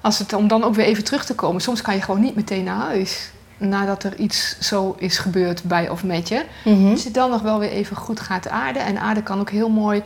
Als 0.00 0.18
het, 0.18 0.32
om 0.32 0.48
dan 0.48 0.64
ook 0.64 0.74
weer 0.74 0.84
even 0.84 1.04
terug 1.04 1.24
te 1.24 1.34
komen. 1.34 1.60
Soms 1.60 1.82
kan 1.82 1.94
je 1.94 2.02
gewoon 2.02 2.20
niet 2.20 2.34
meteen 2.34 2.64
naar 2.64 2.76
huis. 2.76 3.30
Nadat 3.56 4.04
er 4.04 4.16
iets 4.16 4.56
zo 4.60 4.94
is 4.98 5.18
gebeurd 5.18 5.62
bij 5.62 5.88
of 5.88 6.04
met 6.04 6.28
je. 6.28 6.44
Mm 6.64 6.90
Als 6.90 7.02
je 7.02 7.10
dan 7.10 7.30
nog 7.30 7.42
wel 7.42 7.58
weer 7.58 7.70
even 7.70 7.96
goed 7.96 8.20
gaat 8.20 8.48
aarden. 8.48 8.84
En 8.84 9.00
aarde 9.00 9.22
kan 9.22 9.40
ook 9.40 9.50
heel 9.50 9.70
mooi 9.70 10.02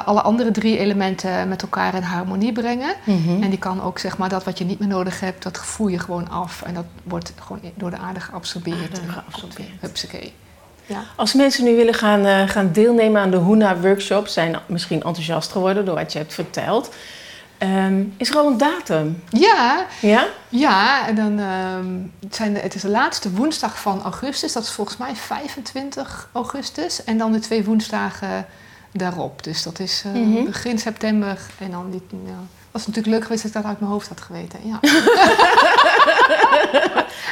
alle 0.00 0.22
andere 0.22 0.50
drie 0.50 0.78
elementen 0.78 1.48
met 1.48 1.62
elkaar 1.62 1.94
in 1.94 2.02
harmonie 2.02 2.52
brengen. 2.52 2.94
Mhm. 3.04 3.42
En 3.42 3.50
die 3.50 3.58
kan 3.58 3.82
ook 3.82 3.98
zeg 3.98 4.18
maar 4.18 4.28
dat 4.28 4.44
wat 4.44 4.58
je 4.58 4.64
niet 4.64 4.78
meer 4.78 4.88
nodig 4.88 5.20
hebt, 5.20 5.42
dat 5.42 5.58
voel 5.58 5.88
je 5.88 5.98
gewoon 5.98 6.30
af. 6.30 6.62
En 6.62 6.74
dat 6.74 6.84
wordt 7.02 7.32
gewoon 7.40 7.60
door 7.74 7.90
de 7.90 7.98
aarde 7.98 8.20
geabsorbeerd. 8.20 8.98
Aarde 8.98 9.12
geabsorbeerd. 9.12 9.80
Hupsakee. 9.80 10.34
Ja. 10.86 11.02
Als 11.16 11.34
mensen 11.34 11.64
nu 11.64 11.76
willen 11.76 11.94
gaan, 11.94 12.26
uh, 12.26 12.48
gaan 12.48 12.72
deelnemen 12.72 13.20
aan 13.20 13.30
de 13.30 13.38
Huna 13.38 13.80
workshop, 13.80 14.26
zijn 14.26 14.56
misschien 14.66 15.02
enthousiast 15.02 15.52
geworden 15.52 15.84
door 15.84 15.94
wat 15.94 16.12
je 16.12 16.18
hebt 16.18 16.34
verteld. 16.34 16.90
Um, 17.58 18.14
is 18.16 18.30
er 18.30 18.36
al 18.36 18.46
een 18.46 18.58
datum? 18.58 19.22
Ja. 19.28 19.86
Ja? 20.00 20.26
Ja, 20.48 21.06
en 21.06 21.14
dan, 21.14 21.38
um, 21.38 22.12
het, 22.20 22.34
zijn 22.34 22.52
de, 22.52 22.60
het 22.60 22.74
is 22.74 22.82
de 22.82 22.88
laatste 22.88 23.30
woensdag 23.30 23.80
van 23.80 24.02
augustus. 24.02 24.52
Dat 24.52 24.62
is 24.62 24.70
volgens 24.70 24.96
mij 24.96 25.14
25 25.14 26.28
augustus. 26.32 27.04
En 27.04 27.18
dan 27.18 27.32
de 27.32 27.38
twee 27.38 27.64
woensdagen 27.64 28.46
daarop. 28.92 29.44
Dus 29.44 29.62
dat 29.62 29.78
is 29.78 30.02
uh, 30.06 30.12
mm 30.12 30.34
-hmm. 30.34 30.44
begin 30.44 30.78
september. 30.78 31.38
En 31.58 31.70
dan 31.70 31.90
die, 31.90 32.02
ja, 32.26 32.38
was 32.70 32.86
natuurlijk 32.86 33.14
leuk 33.14 33.22
geweest 33.22 33.42
dat 33.42 33.50
ik 33.54 33.60
dat 33.60 33.70
uit 33.70 33.80
mijn 33.80 33.92
hoofd 33.92 34.08
had 34.08 34.20
geweten. 34.20 34.58
Ja. 34.64 34.80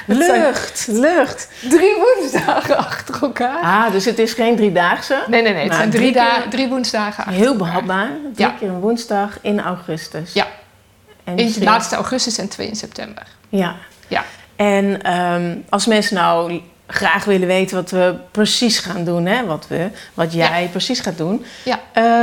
lucht, 0.26 0.86
lucht. 0.90 1.48
Drie 1.68 1.94
woensdagen 1.96 2.76
achter 2.76 3.22
elkaar. 3.22 3.62
Ah, 3.62 3.92
dus 3.92 4.04
het 4.04 4.18
is 4.18 4.32
geen 4.32 4.56
driedaagse? 4.56 5.24
Nee, 5.26 5.42
nee, 5.42 5.52
nee. 5.52 5.64
Het 5.64 5.74
zijn 5.74 5.90
drie, 5.90 6.12
drie, 6.12 6.48
drie 6.50 6.68
woensdagen 6.68 7.24
achter 7.24 7.40
Heel 7.42 7.56
behapbaar. 7.56 8.10
Drie 8.34 8.46
ja. 8.46 8.50
keer 8.50 8.68
een 8.68 8.80
woensdag 8.80 9.38
in 9.40 9.60
augustus. 9.60 10.32
Ja. 10.32 10.46
En 11.24 11.36
in 11.36 11.52
de 11.52 11.64
laatste 11.64 11.94
augustus 11.94 12.38
en 12.38 12.48
twee 12.48 12.68
in 12.68 12.76
september. 12.76 13.26
Ja. 13.48 13.76
Ja. 14.08 14.24
En 14.56 15.12
um, 15.12 15.64
als 15.68 15.86
mensen 15.86 16.14
nou 16.14 16.60
graag 16.90 17.24
willen 17.24 17.48
weten 17.48 17.76
wat 17.76 17.90
we 17.90 18.14
precies 18.30 18.78
gaan 18.78 19.04
doen, 19.04 19.26
hè? 19.26 19.44
Wat, 19.44 19.66
we, 19.68 19.90
wat 20.14 20.32
jij 20.32 20.68
precies 20.70 21.00
gaat 21.00 21.18
doen. 21.18 21.44
Ja. 21.64 21.80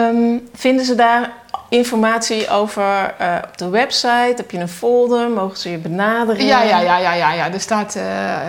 Um, 0.09 0.49
vinden 0.53 0.85
ze 0.85 0.95
daar 0.95 1.31
informatie 1.69 2.49
over 2.49 3.15
uh, 3.21 3.35
op 3.47 3.57
de 3.57 3.69
website? 3.69 4.33
Heb 4.35 4.51
je 4.51 4.59
een 4.59 4.67
folder? 4.67 5.29
Mogen 5.29 5.57
ze 5.57 5.71
je 5.71 5.77
benaderen? 5.77 6.45
Ja, 6.45 6.63
ja, 6.63 6.79
ja, 6.79 6.97
ja, 6.97 7.13
ja. 7.13 7.33
ja. 7.33 7.53
Er 7.53 7.59
staat 7.59 7.95
uh, 7.95 8.03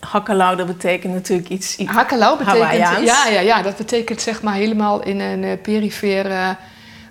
Hakkelau, 0.00 0.56
dat 0.56 0.66
betekent 0.66 1.12
natuurlijk 1.12 1.48
iets, 1.48 1.76
iets 1.76 1.90
Hakkelau 1.90 2.38
betekent... 2.38 3.06
Ja, 3.06 3.26
ja, 3.26 3.40
ja, 3.40 3.62
dat 3.62 3.76
betekent 3.76 4.20
zeg 4.20 4.42
maar 4.42 4.54
helemaal 4.54 5.02
in 5.02 5.20
een 5.20 5.60
perifere 5.60 6.56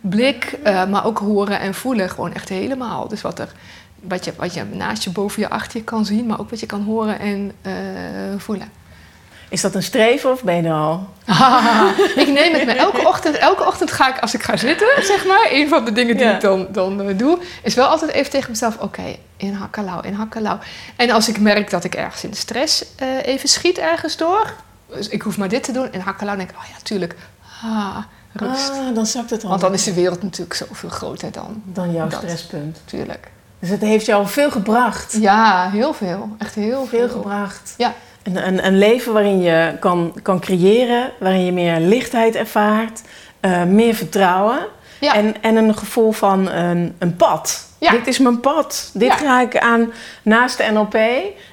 blik, 0.02 0.58
maar 0.64 1.06
ook 1.06 1.18
horen 1.18 1.60
en 1.60 1.74
voelen. 1.74 2.10
Gewoon 2.10 2.34
echt 2.34 2.50
helemaal. 2.50 3.08
Dus 3.08 3.22
wat 3.22 3.40
er 3.40 3.50
wat 4.08 4.26
je, 4.26 4.34
wat 4.38 4.54
je 4.54 4.64
naast 4.64 5.04
je, 5.04 5.10
boven 5.10 5.42
je, 5.42 5.50
achter 5.50 5.80
je 5.80 5.84
kan 5.84 6.06
zien, 6.06 6.26
maar 6.26 6.40
ook 6.40 6.50
wat 6.50 6.60
je 6.60 6.66
kan 6.66 6.84
horen 6.84 7.20
en 7.20 7.52
uh, 7.62 7.74
voelen. 8.38 8.70
Is 9.50 9.62
dat 9.62 9.76
een 9.76 9.84
streven 9.84 10.32
of 10.32 10.44
ben 10.44 10.56
je 10.56 10.68
er 10.68 10.74
al? 10.74 11.10
ik 12.24 12.28
neem 12.28 12.54
het 12.54 12.66
me 12.66 12.74
elke 12.74 13.08
ochtend. 13.08 13.36
Elke 13.36 13.66
ochtend 13.66 13.92
ga 13.92 14.16
ik, 14.16 14.20
als 14.22 14.34
ik 14.34 14.44
ga 14.44 14.58
zitten, 14.58 14.88
zeg 15.02 15.26
maar, 15.26 15.48
een 15.52 15.70
van 15.70 15.86
de 15.86 15.92
dingen 15.92 16.18
die 16.18 16.26
ja. 16.26 16.34
ik 16.34 16.42
dan, 16.42 16.68
dan 16.72 17.10
uh, 17.10 17.18
doe, 17.18 17.40
is 17.64 17.76
wel 17.76 17.88
altijd 17.88 18.12
even 18.12 18.32
tegen 18.32 18.50
mezelf: 18.50 18.76
oké, 18.76 18.84
okay, 18.84 19.20
in 19.38 19.54
hakkelau, 19.54 20.08
in 20.08 20.14
hakkelau. 20.14 20.60
En 20.96 21.10
als 21.10 21.30
ik 21.30 21.40
merk 21.40 21.70
dat 21.70 21.84
ik 21.84 21.96
ergens 21.96 22.24
in 22.24 22.30
de 22.30 22.36
stress 22.36 22.86
uh, 23.02 23.26
even 23.26 23.50
schiet 23.50 23.78
ergens 23.78 24.18
door, 24.18 24.54
dus 24.96 25.08
ik 25.08 25.22
hoef 25.22 25.38
maar 25.38 25.50
dit 25.50 25.64
te 25.64 25.72
doen, 25.72 25.92
in 25.92 26.00
hakkelau 26.00 26.38
denk 26.38 26.50
ik: 26.50 26.56
oh 26.56 26.66
ja, 26.72 26.76
tuurlijk. 26.84 27.16
Ah, 27.64 27.98
rust. 28.34 28.72
Ah, 28.72 28.96
dan 28.96 29.06
zakt 29.06 29.30
het 29.30 29.44
al. 29.44 29.50
Want 29.50 29.62
dan 29.62 29.74
is 29.74 29.84
de 29.84 29.94
wereld 29.94 30.24
natuurlijk 30.24 30.56
zoveel 30.56 30.90
groter 30.90 31.32
dan. 31.32 31.62
Dan 31.66 31.92
jouw 31.92 32.08
dat. 32.08 32.22
stresspunt. 32.22 32.82
Tuurlijk. 32.86 33.32
Dus 33.60 33.70
het 33.70 33.82
heeft 33.82 34.06
jou 34.06 34.28
veel 34.28 34.52
gebracht. 34.52 35.18
Ja, 35.20 35.70
heel 35.72 35.94
veel. 35.94 36.30
Echt 36.38 36.56
heel 36.56 36.86
veel. 36.86 37.00
Veel 37.00 37.10
gebracht. 37.10 37.74
Ja. 37.78 37.94
Een, 38.24 38.48
een, 38.48 38.66
een, 38.66 38.78
leven 38.78 39.14
waarin 39.14 39.42
je 39.42 39.76
kan, 39.80 40.14
kan 40.22 40.40
creëren, 40.40 41.12
waarin 41.20 41.46
je 41.46 41.52
meer 41.52 41.80
lichtheid 41.80 42.36
ervaart, 42.36 43.02
uh, 43.42 43.64
meer 43.64 43.96
vertrouwen 43.96 44.60
ja. 45.00 45.16
en, 45.16 45.36
en 45.42 45.56
een 45.56 45.78
gevoel 45.78 46.12
van 46.12 46.50
een, 46.50 46.96
een 47.00 47.16
pad. 47.16 47.68
Ja. 47.80 47.92
Dit 47.92 48.08
is 48.08 48.20
mijn 48.20 48.40
pad. 48.40 48.92
Dit 48.94 49.08
Ja. 49.10 49.16
ga 49.18 49.42
ik 49.42 49.58
aan 49.58 49.92
naast 50.22 50.58
de 50.58 50.70
NLP. 50.72 50.98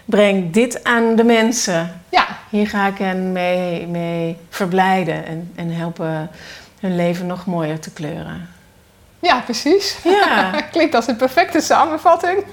Breng 0.04 0.52
dit 0.52 0.84
aan 0.84 1.16
de 1.16 1.24
mensen. 1.24 2.00
Ja, 2.08 2.26
Hier 2.50 2.68
ga 2.68 2.86
ik 2.86 2.98
hen 2.98 3.32
mee, 3.32 3.86
mee 3.86 4.36
verblijden 4.48 5.26
en, 5.26 5.50
en 5.54 5.70
helpen 5.70 6.30
hun 6.80 6.96
leven 6.96 7.26
nog 7.26 7.46
mooier 7.46 7.78
te 7.80 7.90
kleuren. 7.90 8.48
Ja 9.22 9.40
precies. 9.40 9.96
Ja. 10.04 10.50
Klinkt 10.72 10.94
als 10.94 11.06
een 11.06 11.16
perfecte 11.16 11.60
samenvatting. 11.60 12.44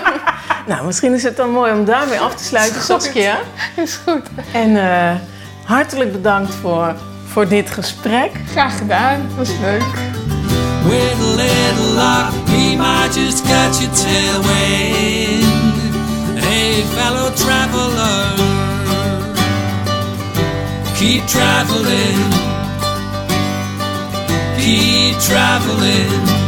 nou, 0.66 0.86
misschien 0.86 1.14
is 1.14 1.22
het 1.22 1.36
dan 1.36 1.50
mooi 1.50 1.72
om 1.72 1.84
daarmee 1.84 2.20
af 2.20 2.34
te 2.34 2.44
sluiten, 2.44 2.76
Is. 2.78 2.84
Saskia. 2.84 3.38
Is 3.76 3.98
goed. 4.08 4.26
En 4.52 4.76
eh, 4.76 5.14
hartelijk 5.64 6.12
bedankt 6.12 6.54
voor, 6.54 6.94
voor 7.26 7.48
dit 7.48 7.70
gesprek. 7.70 8.30
Graag 8.50 8.78
gedaan. 8.78 9.28
Was 9.36 9.48
leuk. 9.60 9.82
With 10.84 11.18
a 11.20 11.34
little 11.36 11.94
luck, 11.94 12.46
we 12.46 12.76
might 12.76 13.14
just 13.14 13.42
catch 13.42 13.80
a 13.82 13.88
tailwind. 13.94 15.44
Hey, 16.44 16.84
fellow 16.94 17.34
traveler, 17.34 18.34
Keep 20.94 21.26
traveling. 21.26 22.43
Keep 24.64 25.18
traveling. 25.20 26.43